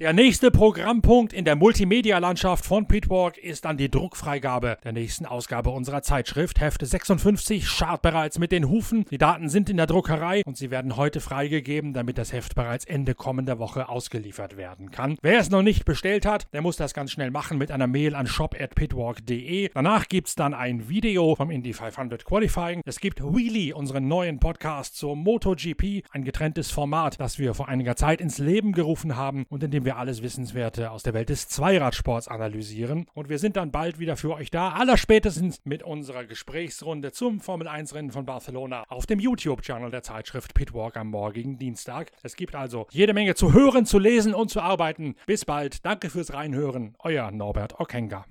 Der 0.00 0.12
nächste 0.12 0.52
Programmpunkt 0.52 1.32
in 1.32 1.44
der 1.44 1.56
Multimedia-Landschaft 1.56 2.64
von 2.64 2.86
Pitwalk 2.86 3.36
ist 3.36 3.64
dann 3.64 3.76
die 3.76 3.90
Druckfreigabe 3.90 4.78
der 4.84 4.92
nächsten 4.92 5.26
Ausgabe 5.26 5.70
unserer 5.70 6.02
Zeitschrift. 6.02 6.60
Hefte 6.60 6.86
56 6.86 7.66
schart 7.66 8.00
bereits 8.02 8.38
mit 8.38 8.52
den 8.52 8.68
Hufen. 8.68 9.06
Die 9.10 9.18
Daten 9.18 9.48
sind 9.48 9.68
in 9.68 9.76
der 9.76 9.88
Druckerei 9.88 10.42
und 10.46 10.56
sie 10.56 10.70
werden 10.70 10.96
heute 10.96 11.18
freigegeben, 11.18 11.94
damit 11.94 12.16
das 12.16 12.32
Heft 12.32 12.54
bereits 12.54 12.84
Ende 12.84 13.16
kommender 13.16 13.58
Woche 13.58 13.88
ausgeliefert 13.88 14.56
werden 14.56 14.92
kann. 14.92 15.18
Wer 15.20 15.40
es 15.40 15.50
noch 15.50 15.62
nicht 15.62 15.84
bestellt 15.84 16.26
hat, 16.26 16.46
der 16.52 16.62
muss 16.62 16.76
das 16.76 16.94
ganz 16.94 17.10
schnell 17.10 17.32
machen 17.32 17.58
mit 17.58 17.72
einer 17.72 17.88
Mail 17.88 18.14
an 18.14 18.28
shop@pitwalk.de. 18.28 19.70
Danach 19.74 20.06
gibt's 20.06 20.36
dann 20.36 20.54
ein 20.54 20.88
Video 20.88 21.34
vom 21.34 21.50
Indy 21.50 21.72
500 21.72 22.24
Qualifying. 22.24 22.82
Es 22.86 23.00
gibt 23.00 23.20
Wheelie, 23.20 23.74
unseren 23.74 24.06
neuen 24.06 24.38
Podcast 24.38 24.96
zur 24.96 25.16
MotoGP, 25.16 26.04
ein 26.12 26.22
getrenntes 26.22 26.70
Format, 26.70 27.18
das 27.18 27.40
wir 27.40 27.52
vor 27.52 27.68
einiger 27.68 27.96
Zeit 27.96 28.20
ins 28.20 28.38
Leben 28.38 28.70
gerufen 28.70 29.16
haben 29.16 29.44
und 29.48 29.64
in 29.64 29.72
dem 29.72 29.87
wir 29.88 29.96
alles 29.96 30.20
Wissenswerte 30.22 30.90
aus 30.90 31.02
der 31.02 31.14
Welt 31.14 31.30
des 31.30 31.48
Zweiradsports 31.48 32.28
analysieren. 32.28 33.06
Und 33.14 33.30
wir 33.30 33.38
sind 33.38 33.56
dann 33.56 33.70
bald 33.70 33.98
wieder 33.98 34.18
für 34.18 34.34
euch 34.34 34.50
da, 34.50 34.72
allerspätestens 34.72 35.62
mit 35.64 35.82
unserer 35.82 36.26
Gesprächsrunde 36.26 37.10
zum 37.10 37.40
Formel 37.40 37.66
1 37.66 37.94
Rennen 37.94 38.10
von 38.10 38.26
Barcelona 38.26 38.84
auf 38.88 39.06
dem 39.06 39.18
YouTube-Channel 39.18 39.90
der 39.90 40.02
Zeitschrift 40.02 40.52
Pitwalk 40.52 40.98
am 40.98 41.08
morgigen 41.08 41.56
Dienstag. 41.56 42.12
Es 42.22 42.36
gibt 42.36 42.54
also 42.54 42.86
jede 42.90 43.14
Menge 43.14 43.34
zu 43.34 43.54
hören, 43.54 43.86
zu 43.86 43.98
lesen 43.98 44.34
und 44.34 44.50
zu 44.50 44.60
arbeiten. 44.60 45.14
Bis 45.24 45.46
bald. 45.46 45.86
Danke 45.86 46.10
fürs 46.10 46.34
Reinhören. 46.34 46.94
Euer 46.98 47.30
Norbert 47.30 47.80
Okenga. 47.80 48.26